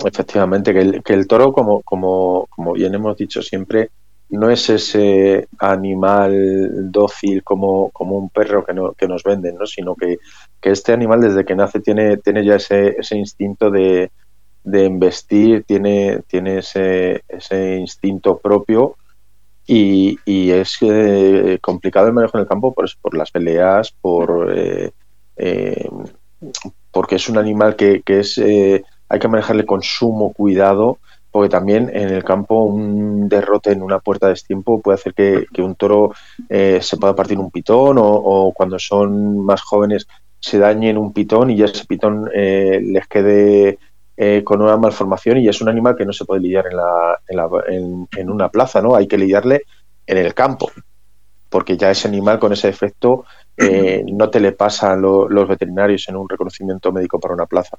Efectivamente, 0.04 0.74
que 0.74 0.80
el, 0.80 1.02
que 1.02 1.14
el 1.14 1.26
toro, 1.26 1.52
como, 1.52 1.80
como, 1.82 2.46
como 2.50 2.72
bien 2.72 2.94
hemos 2.94 3.16
dicho 3.16 3.40
siempre, 3.40 3.90
no 4.28 4.50
es 4.50 4.68
ese 4.68 5.48
animal 5.58 6.90
dócil 6.90 7.42
como, 7.42 7.90
como 7.90 8.18
un 8.18 8.28
perro 8.28 8.64
que, 8.64 8.74
no, 8.74 8.92
que 8.92 9.06
nos 9.06 9.22
venden, 9.22 9.56
¿no? 9.56 9.66
sino 9.66 9.94
que, 9.94 10.18
que, 10.60 10.70
este 10.70 10.92
animal 10.92 11.20
desde 11.20 11.44
que 11.44 11.54
nace 11.54 11.80
tiene, 11.80 12.16
tiene 12.18 12.44
ya 12.44 12.56
ese, 12.56 12.96
ese 12.98 13.16
instinto 13.16 13.70
de, 13.70 14.10
de 14.64 14.84
embestir, 14.84 15.64
tiene, 15.64 16.22
tiene 16.26 16.58
ese, 16.58 17.22
ese 17.28 17.76
instinto 17.76 18.38
propio 18.38 18.96
y, 19.66 20.18
y 20.24 20.50
es 20.50 20.76
eh, 20.82 21.58
complicado 21.60 22.06
el 22.08 22.12
manejo 22.12 22.36
en 22.38 22.42
el 22.42 22.48
campo 22.48 22.72
por, 22.72 22.88
por 23.00 23.16
las 23.16 23.30
peleas, 23.30 23.92
por 24.00 24.52
eh, 24.54 24.92
eh, 25.36 25.88
porque 26.90 27.16
es 27.16 27.28
un 27.28 27.38
animal 27.38 27.76
que, 27.76 28.02
que 28.02 28.20
es 28.20 28.38
eh, 28.38 28.84
hay 29.08 29.18
que 29.18 29.28
manejarle 29.28 29.66
con 29.66 29.82
sumo 29.82 30.32
cuidado 30.32 30.98
porque 31.30 31.48
también 31.48 31.90
en 31.92 32.10
el 32.10 32.22
campo 32.22 32.62
un 32.62 33.28
derrote 33.28 33.72
en 33.72 33.82
una 33.82 33.98
puerta 33.98 34.28
de 34.28 34.34
tiempo 34.34 34.80
puede 34.80 34.94
hacer 34.94 35.14
que, 35.14 35.62
un 35.62 35.74
toro 35.74 36.12
eh, 36.48 36.78
se 36.80 36.96
pueda 36.96 37.16
partir 37.16 37.38
un 37.38 37.50
pitón 37.50 37.98
o, 37.98 38.04
o, 38.04 38.52
cuando 38.52 38.78
son 38.78 39.44
más 39.44 39.60
jóvenes 39.62 40.06
se 40.38 40.58
dañen 40.58 40.96
un 40.96 41.12
pitón 41.12 41.50
y 41.50 41.56
ya 41.56 41.64
ese 41.64 41.86
pitón 41.86 42.30
eh, 42.32 42.80
les 42.80 43.08
quede 43.08 43.78
eh, 44.16 44.42
con 44.44 44.62
una 44.62 44.76
malformación 44.76 45.38
y 45.38 45.48
es 45.48 45.60
un 45.60 45.68
animal 45.68 45.96
que 45.96 46.06
no 46.06 46.12
se 46.12 46.24
puede 46.24 46.40
lidiar 46.40 46.66
en, 46.68 46.76
la, 46.76 47.20
en, 47.26 47.36
la, 47.36 47.48
en, 47.68 48.08
en 48.16 48.30
una 48.30 48.48
plaza, 48.48 48.80
¿no? 48.80 48.94
Hay 48.94 49.06
que 49.08 49.18
lidiarle 49.18 49.62
en 50.06 50.18
el 50.18 50.34
campo, 50.34 50.70
porque 51.48 51.76
ya 51.76 51.90
ese 51.90 52.08
animal 52.08 52.38
con 52.38 52.52
ese 52.52 52.68
efecto 52.68 53.24
eh, 53.56 54.04
no 54.12 54.30
te 54.30 54.40
le 54.40 54.52
pasa 54.52 54.92
a 54.92 54.96
lo, 54.96 55.28
los 55.28 55.48
veterinarios 55.48 56.08
en 56.08 56.16
un 56.16 56.28
reconocimiento 56.28 56.92
médico 56.92 57.18
para 57.18 57.34
una 57.34 57.46
plaza. 57.46 57.78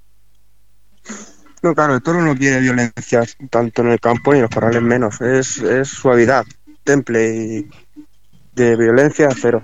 No, 1.61 1.73
claro, 1.73 1.95
el 1.95 2.03
toro 2.03 2.21
no 2.21 2.35
quiere 2.35 2.59
violencia 2.59 3.23
tanto 3.49 3.81
en 3.81 3.89
el 3.89 3.99
campo 3.99 4.31
ni 4.31 4.37
en 4.37 4.43
los 4.43 4.51
corrales 4.51 4.81
menos. 4.81 5.19
Es, 5.21 5.57
es 5.57 5.87
suavidad, 5.87 6.45
temple 6.83 7.35
y 7.35 7.69
de 8.53 8.75
violencia 8.75 9.29
cero. 9.35 9.63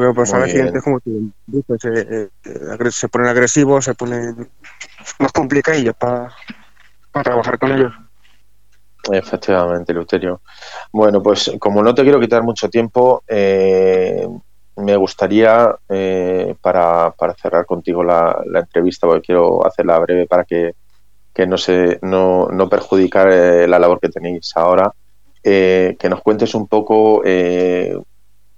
Pero 0.00 0.14
pues 0.14 0.32
a 0.32 0.38
veces 0.38 0.82
como 0.82 0.98
tú 0.98 1.30
dices, 1.46 1.76
se, 1.78 2.22
eh, 2.22 2.90
se 2.90 3.08
ponen 3.08 3.28
agresivos, 3.28 3.84
se 3.84 3.92
ponen 3.92 4.48
más 5.18 5.30
complicadillos 5.30 5.94
para, 5.94 6.32
para 7.12 7.24
trabajar 7.24 7.58
con 7.58 7.72
ellos. 7.72 7.92
Efectivamente, 9.12 9.92
Luterio. 9.92 10.40
Bueno, 10.90 11.22
pues 11.22 11.52
como 11.58 11.82
no 11.82 11.94
te 11.94 12.02
quiero 12.02 12.18
quitar 12.18 12.42
mucho 12.42 12.70
tiempo, 12.70 13.22
eh, 13.28 14.26
me 14.76 14.96
gustaría, 14.96 15.76
eh, 15.90 16.54
para, 16.62 17.10
para, 17.10 17.34
cerrar 17.34 17.66
contigo 17.66 18.02
la, 18.02 18.42
la, 18.46 18.60
entrevista, 18.60 19.06
porque 19.06 19.26
quiero 19.26 19.66
hacerla 19.66 19.98
breve 19.98 20.26
para 20.26 20.44
que, 20.44 20.76
que 21.34 21.46
no, 21.46 21.58
se, 21.58 21.98
no, 22.00 22.48
no 22.48 22.70
perjudicar 22.70 23.30
eh, 23.30 23.68
la 23.68 23.78
labor 23.78 24.00
que 24.00 24.08
tenéis 24.08 24.50
ahora, 24.56 24.94
eh, 25.44 25.94
que 25.98 26.08
nos 26.08 26.22
cuentes 26.22 26.54
un 26.54 26.68
poco 26.68 27.20
eh, 27.22 27.94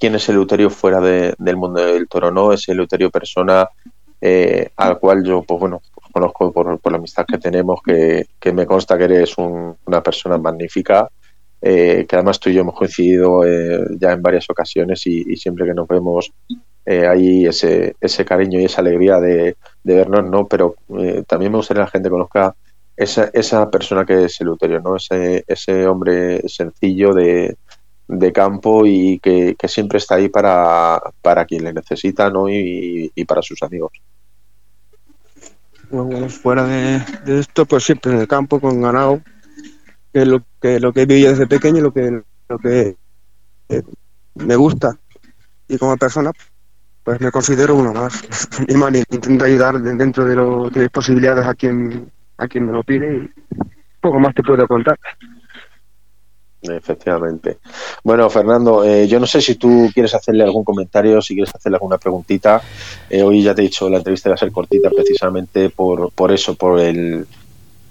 quién 0.03 0.17
es 0.17 0.29
el 0.29 0.35
Luterio 0.35 0.69
fuera 0.69 1.01
de, 1.01 1.33
del 1.38 1.57
mundo 1.57 1.81
del 1.81 2.09
toro, 2.09 2.33
¿no? 2.33 2.53
Es 2.53 2.69
el 2.69 2.79
Luterio 2.79 3.09
persona 3.09 3.69
eh, 4.21 4.71
al 4.77 4.99
cual 4.99 5.23
yo, 5.23 5.45
pues 5.45 5.61
bueno, 5.61 5.81
conozco 6.11 6.51
por, 6.51 6.81
por 6.81 6.91
la 6.91 6.99
amistad 6.99 7.25
que 7.25 7.38
tenemos, 7.38 7.79
que, 7.87 8.27
que 8.41 8.53
me 8.53 8.67
consta 8.67 8.99
que 8.99 9.05
eres 9.05 9.38
un, 9.38 9.77
una 9.87 10.03
persona 10.03 10.38
magnífica, 10.38 11.09
eh, 11.61 12.05
que 12.09 12.17
además 12.17 12.41
tú 12.41 12.51
y 12.51 12.55
yo 12.55 12.62
hemos 12.62 12.75
coincidido 12.75 13.45
eh, 13.47 13.79
ya 14.01 14.11
en 14.11 14.23
varias 14.23 14.51
ocasiones 14.51 15.07
y, 15.07 15.37
siempre 15.37 15.67
que 15.67 15.75
nos 15.75 15.87
vemos 15.87 16.33
hay 16.85 17.47
ese, 17.47 17.95
ese 18.01 18.25
cariño 18.25 18.59
y 18.59 18.65
esa 18.65 18.81
alegría 18.81 19.21
de, 19.21 19.57
vernos, 19.85 20.29
¿no? 20.29 20.49
Pero 20.49 20.75
también 21.29 21.53
me 21.53 21.59
gustaría 21.59 21.83
que 21.83 21.87
la 21.87 21.91
gente 21.93 22.11
conozca 22.11 22.57
esa, 22.97 23.31
esa 23.33 23.71
persona 23.71 24.05
que 24.05 24.25
es 24.25 24.41
el 24.41 24.49
Luterio, 24.49 24.81
¿no? 24.81 24.97
Ese, 24.97 25.45
ese 25.47 25.87
hombre 25.87 26.41
sencillo 26.49 27.15
de, 27.15 27.57
de 28.12 28.33
campo 28.33 28.85
y 28.87 29.18
que, 29.18 29.57
siempre 29.66 29.98
está 29.98 30.16
ahí 30.16 30.29
para, 30.29 31.01
para 31.22 31.44
quien 31.46 31.64
le 31.64 31.72
necesita, 31.72 32.31
¿no? 32.31 32.48
Y, 32.48 33.11
para 33.27 33.42
sus 33.42 33.62
amigos. 33.62 33.92
Bueno, 35.90 36.29
fuera 36.29 36.64
de, 36.64 37.03
esto, 37.38 37.64
pues 37.64 37.85
siempre 37.85 38.12
en 38.12 38.18
el 38.18 38.29
campo 38.29 38.61
con 38.61 38.81
ganado, 38.81 39.22
que 40.12 40.22
es 40.22 40.29
lo 40.29 40.42
que, 40.61 40.79
lo 40.79 40.92
que 40.92 41.03
he 41.03 41.07
vivido 41.07 41.31
desde 41.31 41.46
pequeño 41.46 41.79
y 41.79 41.83
lo 41.83 41.92
que, 41.92 42.22
lo 42.48 42.59
que 42.59 42.96
eh, 43.68 43.83
me 44.35 44.57
gusta. 44.57 44.98
Y 45.68 45.79
como 45.79 45.96
persona, 45.96 46.33
pues 47.03 47.20
me 47.20 47.31
considero 47.31 47.77
uno 47.77 47.92
más. 47.92 48.22
Y 48.68 48.75
man, 48.75 48.94
intento 48.94 49.44
ayudar 49.44 49.81
dentro 49.81 50.25
de, 50.25 50.37
lo, 50.37 50.68
de 50.68 50.83
las 50.83 50.90
posibilidades 50.90 51.46
a 51.46 51.55
quien, 51.55 52.11
a 52.37 52.46
quien 52.46 52.66
me 52.66 52.72
lo 52.72 52.83
pide 52.83 53.16
y 53.16 53.31
poco 54.01 54.18
más 54.18 54.35
te 54.35 54.42
puedo 54.42 54.66
contar. 54.66 54.98
Efectivamente. 56.62 57.59
Bueno, 58.05 58.31
Fernando, 58.31 58.85
eh, 58.85 59.09
yo 59.09 59.18
no 59.18 59.27
sé 59.27 59.40
si 59.40 59.57
tú 59.57 59.90
quieres 59.92 60.14
hacerle 60.14 60.44
algún 60.44 60.62
comentario, 60.62 61.20
si 61.20 61.35
quieres 61.35 61.55
hacerle 61.55 61.77
alguna 61.77 61.98
preguntita. 61.98 62.62
Eh, 63.11 63.22
hoy 63.22 63.42
ya 63.42 63.55
te 63.55 63.62
he 63.62 63.64
dicho, 63.64 63.90
la 63.90 63.98
entrevista 63.98 64.29
va 64.29 64.37
a 64.37 64.38
ser 64.38 64.53
cortita 64.53 64.90
precisamente 64.90 65.70
por, 65.70 66.12
por 66.12 66.31
eso, 66.31 66.55
por 66.55 66.79
el, 66.79 67.27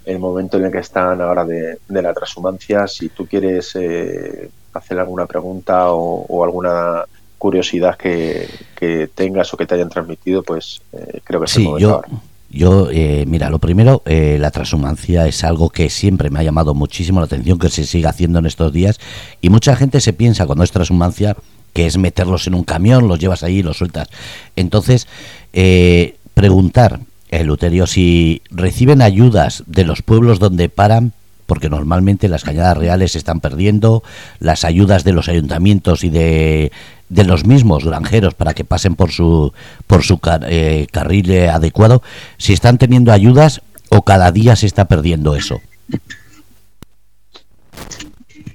el 0.05 0.19
momento 0.19 0.57
en 0.57 0.65
el 0.65 0.71
que 0.71 0.79
están 0.79 1.21
ahora 1.21 1.43
de, 1.43 1.79
de 1.88 2.01
la 2.01 2.13
transhumancia. 2.13 2.88
Si 2.88 3.10
tú 3.10 3.25
quieres 3.27 3.75
eh, 3.75 4.49
hacer 4.73 4.99
alguna 4.99 5.25
pregunta 5.25 5.91
o, 5.91 6.25
o 6.27 6.43
alguna 6.43 7.03
curiosidad 7.38 7.97
que, 7.97 8.47
que, 8.75 9.10
tengas 9.13 9.53
o 9.53 9.57
que 9.57 9.65
te 9.65 9.75
hayan 9.75 9.89
transmitido, 9.89 10.43
pues 10.43 10.81
eh, 10.93 11.19
creo 11.23 11.41
que 11.41 11.47
sí, 11.47 11.67
yo, 11.79 11.95
ahora. 11.95 12.07
Yo, 12.52 12.90
eh, 12.92 13.24
mira, 13.28 13.50
lo 13.50 13.60
primero, 13.60 14.02
eh, 14.06 14.38
la 14.38 14.52
transhumancia 14.52 15.26
es 15.26 15.44
algo 15.46 15.70
que 15.70 15.90
siempre 15.90 16.30
me 16.30 16.40
ha 16.40 16.44
llamado 16.44 16.74
muchísimo 16.74 17.22
la 17.22 17.26
atención, 17.26 17.58
que 17.58 17.70
se 17.70 17.86
sigue 17.86 18.08
haciendo 18.08 18.40
en 18.40 18.46
estos 18.46 18.74
días, 18.74 19.00
y 19.40 19.50
mucha 19.50 19.76
gente 19.78 20.02
se 20.02 20.12
piensa 20.12 20.46
cuando 20.46 20.66
es 20.66 20.72
transhumancia 20.72 21.38
que 21.74 21.86
es 21.88 21.98
meterlos 21.98 22.48
en 22.48 22.56
un 22.56 22.66
camión, 22.66 23.08
los 23.08 23.20
llevas 23.20 23.44
ahí 23.44 23.60
y 23.60 23.64
los 23.64 23.78
sueltas. 23.78 24.10
Entonces, 24.58 25.08
eh, 25.54 26.18
preguntar, 26.34 27.00
Luterio, 27.46 27.88
si 27.88 28.42
reciben 28.50 29.02
ayudas 29.02 29.64
de 29.66 29.86
los 29.86 30.02
pueblos 30.02 30.40
donde 30.40 30.68
paran, 30.68 31.14
porque 31.46 31.70
normalmente 31.70 32.28
las 32.28 32.44
cañadas 32.44 32.78
reales 32.78 33.14
se 33.14 33.18
están 33.18 33.40
perdiendo, 33.40 34.04
las 34.40 34.66
ayudas 34.66 35.06
de 35.06 35.14
los 35.14 35.30
ayuntamientos 35.30 36.04
y 36.04 36.10
de, 36.10 36.74
de 37.12 37.26
los 37.26 37.45
mismos 37.45 37.84
granjeros 37.84 38.34
para 38.34 38.54
que 38.54 38.63
pasen 38.63 38.95
por 38.95 39.12
su 39.12 39.54
por 39.86 40.02
su 40.02 40.19
eh, 40.47 40.88
carril 40.91 41.50
adecuado, 41.50 42.02
si 42.38 42.54
están 42.54 42.78
teniendo 42.78 43.12
ayudas 43.12 43.62
o 43.89 44.04
cada 44.04 44.32
día 44.32 44.56
se 44.56 44.65
está 44.65 44.86
perdiendo 44.86 45.36
eso. 45.36 45.60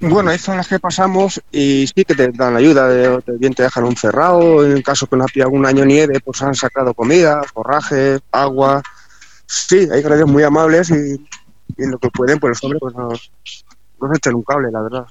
Bueno, 0.01 0.35
son 0.37 0.57
las 0.57 0.67
que 0.67 0.79
pasamos 0.79 1.41
y 1.51 1.85
sí 1.87 2.05
que 2.05 2.15
te 2.15 2.31
dan 2.31 2.55
ayuda, 2.55 2.87
de, 2.87 3.21
te 3.21 3.63
dejan 3.63 3.83
un 3.83 3.95
cerrado, 3.95 4.65
en 4.65 4.81
caso 4.81 5.07
que 5.07 5.15
no 5.15 5.25
ha 5.25 5.47
un 5.47 5.65
año 5.65 5.85
nieve, 5.85 6.19
pues 6.19 6.41
han 6.41 6.53
sacado 6.53 6.93
comida, 6.93 7.41
forraje, 7.53 8.19
agua. 8.31 8.81
Sí, 9.45 9.87
hay 9.91 10.01
grandes 10.01 10.27
muy 10.27 10.43
amables 10.43 10.91
y, 10.91 11.13
y 11.77 11.87
lo 11.87 11.97
que 11.97 12.09
pueden, 12.09 12.39
pues 12.39 12.63
hombre, 12.63 12.79
pues 12.79 12.93
nos, 12.95 13.31
nos 14.01 14.17
echan 14.17 14.35
un 14.35 14.43
cable, 14.43 14.71
la 14.71 14.81
verdad. 14.81 15.07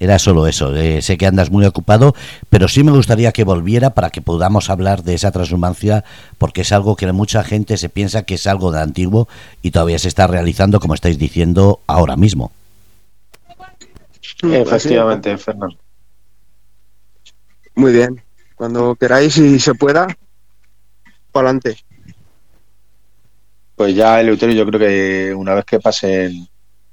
Era 0.00 0.18
solo 0.20 0.46
eso, 0.46 0.74
eh, 0.76 1.02
sé 1.02 1.18
que 1.18 1.26
andas 1.26 1.50
muy 1.50 1.64
ocupado, 1.64 2.14
pero 2.50 2.68
sí 2.68 2.84
me 2.84 2.92
gustaría 2.92 3.32
que 3.32 3.42
volviera 3.42 3.90
para 3.90 4.10
que 4.10 4.22
podamos 4.22 4.70
hablar 4.70 5.02
de 5.02 5.14
esa 5.14 5.32
transhumancia, 5.32 6.04
porque 6.38 6.60
es 6.60 6.70
algo 6.70 6.94
que 6.94 7.10
mucha 7.12 7.42
gente 7.42 7.76
se 7.76 7.88
piensa 7.88 8.22
que 8.22 8.34
es 8.34 8.46
algo 8.46 8.70
de 8.70 8.80
antiguo 8.80 9.28
y 9.60 9.72
todavía 9.72 9.98
se 9.98 10.06
está 10.06 10.28
realizando, 10.28 10.78
como 10.78 10.94
estáis 10.94 11.18
diciendo, 11.18 11.80
ahora 11.88 12.16
mismo. 12.16 12.52
Efectivamente, 14.42 15.36
Fernando. 15.36 15.76
Muy 17.74 17.92
bien, 17.92 18.22
cuando 18.54 18.94
queráis 18.94 19.36
y 19.38 19.58
se 19.58 19.74
pueda, 19.74 20.06
para 21.32 21.50
adelante. 21.50 21.76
pues 23.74 23.96
ya 23.96 24.20
Eleuterio 24.20 24.54
yo 24.54 24.66
creo 24.66 24.80
que 24.80 25.34
una 25.34 25.54
vez 25.54 25.64
que 25.64 25.80
pasen 25.80 26.48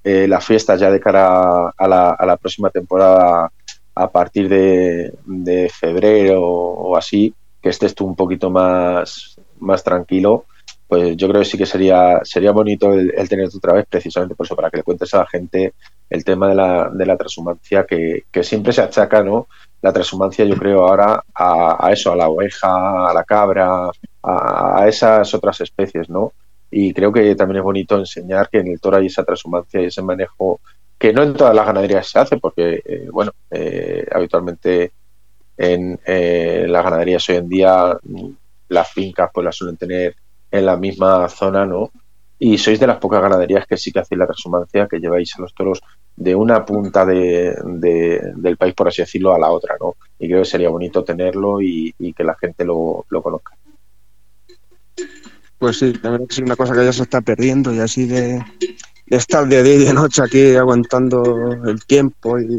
eh, 0.06 0.28
las 0.28 0.46
fiestas 0.46 0.80
ya 0.80 0.92
de 0.92 1.00
cara 1.00 1.74
a 1.76 1.88
la, 1.88 2.12
a 2.12 2.26
la 2.28 2.38
próxima 2.38 2.70
temporada 2.70 3.52
a 3.96 4.12
partir 4.12 4.48
de, 4.48 5.72
febrero 5.74 6.44
o 6.44 6.96
así, 6.96 7.34
que 7.60 7.70
estés 7.70 7.96
tú 7.96 8.06
un 8.06 8.16
poquito 8.16 8.52
más, 8.52 9.36
más 9.60 9.84
tranquilo, 9.84 10.46
pues 10.88 11.18
yo 11.18 11.28
creo 11.28 11.42
que 11.42 11.50
sí 11.50 11.58
que 11.58 11.66
sería 11.66 12.20
sería 12.24 12.52
bonito 12.52 12.94
el, 12.94 13.16
el 13.18 13.28
tenerte 13.28 13.58
otra 13.58 13.74
vez 13.74 13.88
precisamente 13.90 14.36
por 14.36 14.46
eso, 14.46 14.56
para 14.56 14.70
que 14.70 14.78
le 14.78 14.84
cuentes 14.84 15.12
a 15.16 15.20
la 15.20 15.28
gente 15.28 15.74
el 16.08 16.24
tema 16.24 16.50
de 16.50 16.56
la, 16.56 16.90
de 16.94 17.06
la 17.08 17.18
transhumancia 17.18 17.88
que, 17.88 18.26
que 18.32 18.44
siempre 18.44 18.74
se 18.74 18.82
achaca, 18.82 19.24
¿no? 19.24 19.48
La 19.82 19.92
transhumancia 19.92 20.46
yo 20.46 20.56
creo 20.56 20.88
ahora 20.88 21.24
a, 21.34 21.90
eso, 21.92 22.12
a 22.12 22.16
la 22.16 22.30
oveja, 22.30 23.10
a 23.10 23.12
la 23.12 23.24
cabra, 23.24 23.90
a 24.22 24.86
esas 24.88 25.34
otras 25.34 25.62
especies, 25.62 26.12
¿no? 26.12 26.32
Y 26.78 26.94
creo 26.94 27.14
que 27.14 27.36
también 27.36 27.60
es 27.60 27.64
bonito 27.64 27.98
enseñar 27.98 28.50
que 28.50 28.58
en 28.58 28.68
el 28.68 28.82
toro 28.82 28.98
hay 28.98 29.06
esa 29.06 29.24
transhumancia 29.24 29.80
y 29.80 29.86
ese 29.86 30.02
manejo 30.02 30.60
que 30.98 31.14
no 31.14 31.24
en 31.24 31.34
todas 31.34 31.56
las 31.56 31.66
ganaderías 31.66 32.06
se 32.06 32.20
hace 32.20 32.36
porque 32.36 32.82
eh, 32.84 33.08
bueno 33.10 33.32
eh, 33.50 34.06
habitualmente 34.12 34.92
en 35.56 35.98
eh, 36.06 36.66
las 36.68 36.84
ganaderías 36.84 37.30
hoy 37.30 37.38
en 37.38 37.48
día 37.48 37.98
las 38.68 38.92
fincas 38.92 39.30
pues 39.34 39.46
las 39.46 39.56
suelen 39.56 39.78
tener 39.78 40.18
en 40.52 40.66
la 40.66 40.76
misma 40.76 41.30
zona 41.30 41.66
no 41.66 41.92
y 42.40 42.58
sois 42.58 42.78
de 42.78 42.88
las 42.88 42.98
pocas 42.98 43.22
ganaderías 43.22 43.66
que 43.66 43.78
sí 43.78 43.94
que 43.94 44.00
hacéis 44.00 44.20
la 44.20 44.28
transhumancia 44.28 44.90
que 44.90 45.00
lleváis 45.00 45.34
a 45.38 45.44
los 45.44 45.54
toros 45.54 45.82
de 46.14 46.36
una 46.36 46.66
punta 46.66 47.06
de, 47.06 47.56
de, 47.64 48.34
del 48.36 48.58
país 48.58 48.74
por 48.74 48.90
así 48.90 49.02
decirlo 49.02 49.34
a 49.34 49.40
la 49.40 49.50
otra 49.50 49.78
no 49.80 49.96
y 50.20 50.28
creo 50.28 50.42
que 50.42 50.50
sería 50.50 50.68
bonito 50.68 51.06
tenerlo 51.06 51.62
y, 51.62 51.96
y 52.00 52.12
que 52.12 52.26
la 52.26 52.36
gente 52.36 52.66
lo, 52.66 53.06
lo 53.08 53.22
conozca 53.22 53.56
pues 55.58 55.80
sí, 55.80 55.94
la 56.02 56.12
verdad 56.12 56.28
que 56.28 56.34
es 56.34 56.40
una 56.40 56.56
cosa 56.56 56.74
que 56.74 56.86
ya 56.86 56.94
se 56.94 57.04
está 57.04 57.22
perdiendo 57.22 57.74
y 57.74 57.80
así 57.80 58.06
de, 58.06 58.44
estar 59.08 59.48
de 59.48 59.64
día 59.64 59.76
y 59.76 59.86
de 59.86 59.94
noche 59.94 60.22
aquí 60.24 60.56
aguantando 60.56 61.64
el 61.66 61.86
tiempo 61.86 62.40
y, 62.40 62.58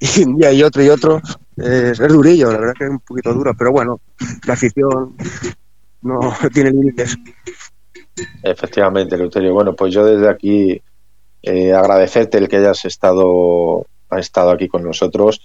y 0.00 0.24
un 0.24 0.36
día 0.36 0.52
y 0.52 0.62
otro 0.62 0.82
y 0.82 0.88
otro 0.88 1.20
es, 1.56 2.00
es, 2.00 2.08
durillo, 2.08 2.52
la 2.52 2.58
verdad 2.58 2.74
que 2.78 2.84
es 2.84 2.90
un 2.90 3.00
poquito 3.00 3.32
duro, 3.32 3.54
pero 3.56 3.72
bueno, 3.72 4.00
la 4.46 4.54
afición 4.54 5.16
no 6.02 6.20
tiene 6.52 6.70
límites. 6.70 7.16
Efectivamente, 8.42 9.16
Luterio. 9.16 9.54
Bueno, 9.54 9.74
pues 9.74 9.92
yo 9.92 10.04
desde 10.04 10.28
aquí 10.28 10.82
eh, 11.42 11.72
agradecerte 11.72 12.38
el 12.38 12.48
que 12.48 12.56
hayas 12.56 12.84
estado, 12.84 13.86
ha 14.10 14.18
estado 14.18 14.50
aquí 14.50 14.68
con 14.68 14.82
nosotros, 14.82 15.40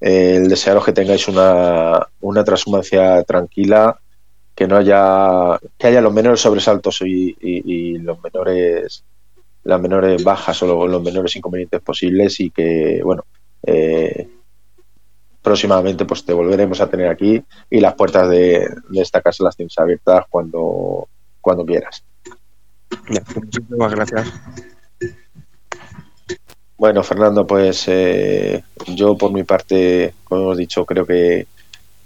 eh, 0.00 0.36
el 0.36 0.48
desearos 0.48 0.84
que 0.84 0.92
tengáis 0.92 1.28
una, 1.28 2.06
una 2.20 2.44
transhumancia 2.44 3.22
tranquila, 3.24 4.00
que 4.58 4.66
no 4.66 4.76
haya 4.76 5.56
que 5.78 5.86
haya 5.86 6.00
los 6.00 6.12
menores 6.12 6.40
sobresaltos 6.40 7.00
y, 7.02 7.28
y, 7.40 7.62
y 7.72 7.98
los 7.98 8.20
menores 8.20 9.04
las 9.62 9.80
menores 9.80 10.24
bajas 10.24 10.60
o 10.64 10.88
los, 10.88 11.00
menores 11.00 11.36
inconvenientes 11.36 11.80
posibles 11.80 12.40
y 12.40 12.50
que 12.50 13.00
bueno 13.04 13.24
eh, 13.62 14.28
próximamente 15.40 16.04
pues 16.06 16.24
te 16.24 16.32
volveremos 16.32 16.80
a 16.80 16.90
tener 16.90 17.06
aquí 17.06 17.40
y 17.70 17.78
las 17.78 17.94
puertas 17.94 18.28
de, 18.30 18.68
de 18.88 19.00
esta 19.00 19.20
casa 19.20 19.44
las 19.44 19.56
tienes 19.56 19.78
abiertas 19.78 20.24
cuando 20.28 21.06
cuando 21.40 21.64
quieras. 21.64 22.02
Muchísimas 23.36 23.94
gracias. 23.94 24.32
Bueno 26.76 27.04
Fernando 27.04 27.46
pues 27.46 27.84
eh, 27.86 28.64
yo 28.88 29.16
por 29.16 29.32
mi 29.32 29.44
parte 29.44 30.14
como 30.24 30.42
hemos 30.42 30.58
dicho 30.58 30.84
creo 30.84 31.06
que 31.06 31.46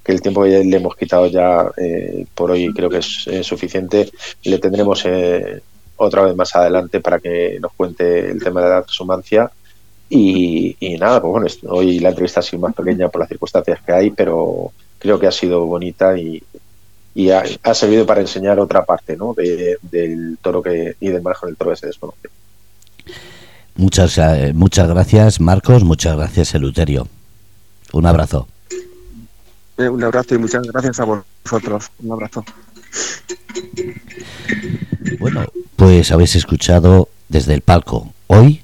que 0.02 0.12
el 0.12 0.20
tiempo 0.20 0.42
que 0.42 0.64
le 0.64 0.76
hemos 0.76 0.96
quitado 0.96 1.26
ya 1.26 1.70
eh, 1.76 2.26
por 2.34 2.50
hoy 2.50 2.72
creo 2.72 2.90
que 2.90 2.98
es 2.98 3.26
eh, 3.26 3.44
suficiente. 3.44 4.10
Le 4.44 4.58
tendremos 4.58 5.04
eh, 5.04 5.60
otra 5.96 6.22
vez 6.22 6.36
más 6.36 6.54
adelante 6.56 7.00
para 7.00 7.20
que 7.20 7.58
nos 7.60 7.72
cuente 7.72 8.30
el 8.30 8.42
tema 8.42 8.62
de 8.62 8.68
la 8.68 8.82
transhumancia. 8.82 9.50
Y, 10.14 10.76
nada, 11.00 11.22
pues 11.22 11.30
bueno, 11.30 11.46
hoy 11.74 11.98
la 11.98 12.10
entrevista 12.10 12.40
ha 12.40 12.42
sido 12.42 12.60
más 12.60 12.74
pequeña 12.74 13.08
por 13.08 13.20
las 13.20 13.28
circunstancias 13.30 13.80
que 13.80 13.92
hay, 13.92 14.10
pero 14.10 14.70
creo 14.98 15.18
que 15.18 15.26
ha 15.26 15.32
sido 15.32 15.64
bonita 15.64 16.18
y, 16.18 16.42
ha, 17.30 17.74
servido 17.74 18.04
para 18.04 18.20
enseñar 18.20 18.60
otra 18.60 18.84
parte 18.84 19.16
¿no? 19.16 19.32
de, 19.32 19.78
del 19.80 20.36
toro 20.42 20.62
que, 20.62 20.96
y 21.00 21.08
del 21.08 21.22
manejo 21.22 21.46
del 21.46 21.56
toro 21.56 21.70
que 21.70 21.76
se 21.78 21.86
desconoce. 21.86 22.28
Muchas, 23.74 24.18
eh, 24.18 24.52
muchas 24.54 24.88
gracias, 24.88 25.40
Marcos. 25.40 25.82
Muchas 25.82 26.16
gracias, 26.16 26.54
Eluterio. 26.54 27.08
Un 27.92 28.06
abrazo. 28.06 28.48
Eh, 29.78 29.88
un 29.88 30.02
abrazo 30.04 30.35
y 30.35 30.38
muchas 30.38 30.62
gracias 30.62 31.00
a 31.00 31.04
vosotros. 31.04 31.90
Un 32.02 32.12
abrazo. 32.12 32.44
Bueno, 35.18 35.46
pues 35.76 36.12
habéis 36.12 36.37
escuchado 36.37 37.08
desde 37.28 37.54
el 37.54 37.62
palco 37.62 38.12
hoy 38.26 38.62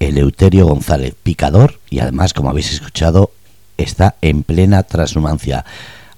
Eleuterio 0.00 0.66
González, 0.66 1.14
picador, 1.22 1.78
y 1.88 2.00
además, 2.00 2.34
como 2.34 2.50
habéis 2.50 2.72
escuchado, 2.72 3.30
está 3.76 4.16
en 4.20 4.42
plena 4.42 4.82
transhumancia. 4.82 5.64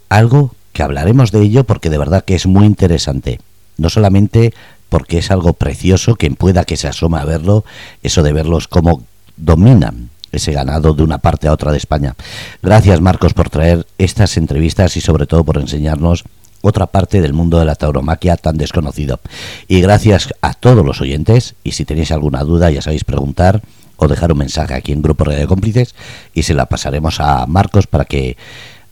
Algo 0.09 0.55
que 0.73 0.83
hablaremos 0.83 1.33
de 1.33 1.43
ello 1.43 1.65
porque 1.65 1.91
de 1.91 1.99
verdad 1.99 2.25
que 2.25 2.35
es 2.35 2.47
muy 2.47 2.65
interesante. 2.65 3.41
No 3.77 3.91
solamente 3.91 4.55
porque 4.89 5.19
es 5.19 5.31
algo 5.31 5.53
precioso, 5.53 6.17
quien 6.17 6.37
pueda 6.37 6.65
que 6.65 6.77
se 6.77 6.89
asoma 6.89 7.21
a 7.21 7.25
verlo, 7.25 7.65
eso 8.03 8.23
de 8.23 8.33
verlos 8.33 8.69
cómo 8.69 9.05
dominan 9.37 10.11
ese 10.37 10.53
ganado 10.53 10.95
de 10.95 11.03
una 11.03 11.19
parte 11.19 11.49
a 11.49 11.53
otra 11.53 11.73
de 11.73 11.79
España. 11.79 12.15
Gracias 12.63 13.01
Marcos 13.01 13.35
por 13.35 13.51
traer 13.51 13.87
estas 13.99 14.37
entrevistas 14.37 14.97
y 14.97 15.01
sobre 15.01 15.27
todo 15.27 15.45
por 15.45 15.59
enseñarnos 15.59 16.25
otra 16.63 16.87
parte 16.87 17.21
del 17.21 17.35
mundo 17.35 17.59
de 17.59 17.67
la 17.67 17.75
tauromaquia 17.75 18.37
tan 18.37 18.57
desconocido. 18.57 19.21
Y 19.69 19.81
gracias 19.83 20.33
a 20.41 20.55
todos 20.55 20.85
los 20.85 21.01
oyentes, 21.01 21.55
y 21.63 21.73
si 21.73 21.85
tenéis 21.85 22.11
alguna 22.11 22.43
duda 22.43 22.71
ya 22.71 22.81
sabéis 22.81 23.05
preguntar 23.05 23.61
o 23.97 24.09
dejar 24.09 24.33
un 24.33 24.39
mensaje 24.39 24.75
aquí 24.75 24.93
en 24.93 25.03
Grupo 25.03 25.25
Radio 25.25 25.47
Cómplices 25.47 25.95
y 26.33 26.43
se 26.43 26.55
la 26.55 26.67
pasaremos 26.67 27.21
a 27.21 27.47
Marcos 27.47 27.87
para 27.87 28.07
que 28.07 28.37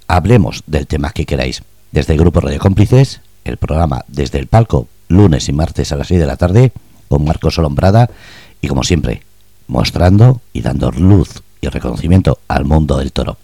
hablemos 0.07 0.63
del 0.67 0.87
tema 0.87 1.11
que 1.11 1.25
queráis. 1.25 1.63
Desde 1.93 2.13
el 2.13 2.21
Grupo 2.21 2.41
Radio 2.41 2.59
Cómplices, 2.59 3.21
el 3.45 3.57
programa 3.57 4.05
Desde 4.09 4.39
el 4.39 4.47
Palco, 4.47 4.89
lunes 5.09 5.49
y 5.49 5.53
martes 5.53 5.93
a 5.93 5.97
las 5.97 6.09
6 6.09 6.21
de 6.21 6.27
la 6.27 6.37
tarde, 6.37 6.73
con 7.09 7.25
Marcos 7.25 7.55
Solombrada 7.55 8.11
y 8.61 8.69
como 8.69 8.85
siempre, 8.85 9.23
mostrando 9.73 10.41
y 10.53 10.61
dando 10.63 10.91
luz 10.93 11.43
y 11.61 11.69
reconocimiento 11.69 12.39
al 12.47 12.65
mundo 12.65 12.99
del 12.99 13.13
toro. 13.13 13.39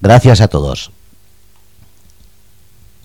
Gracias 0.00 0.40
a 0.40 0.48
todos. 0.48 0.90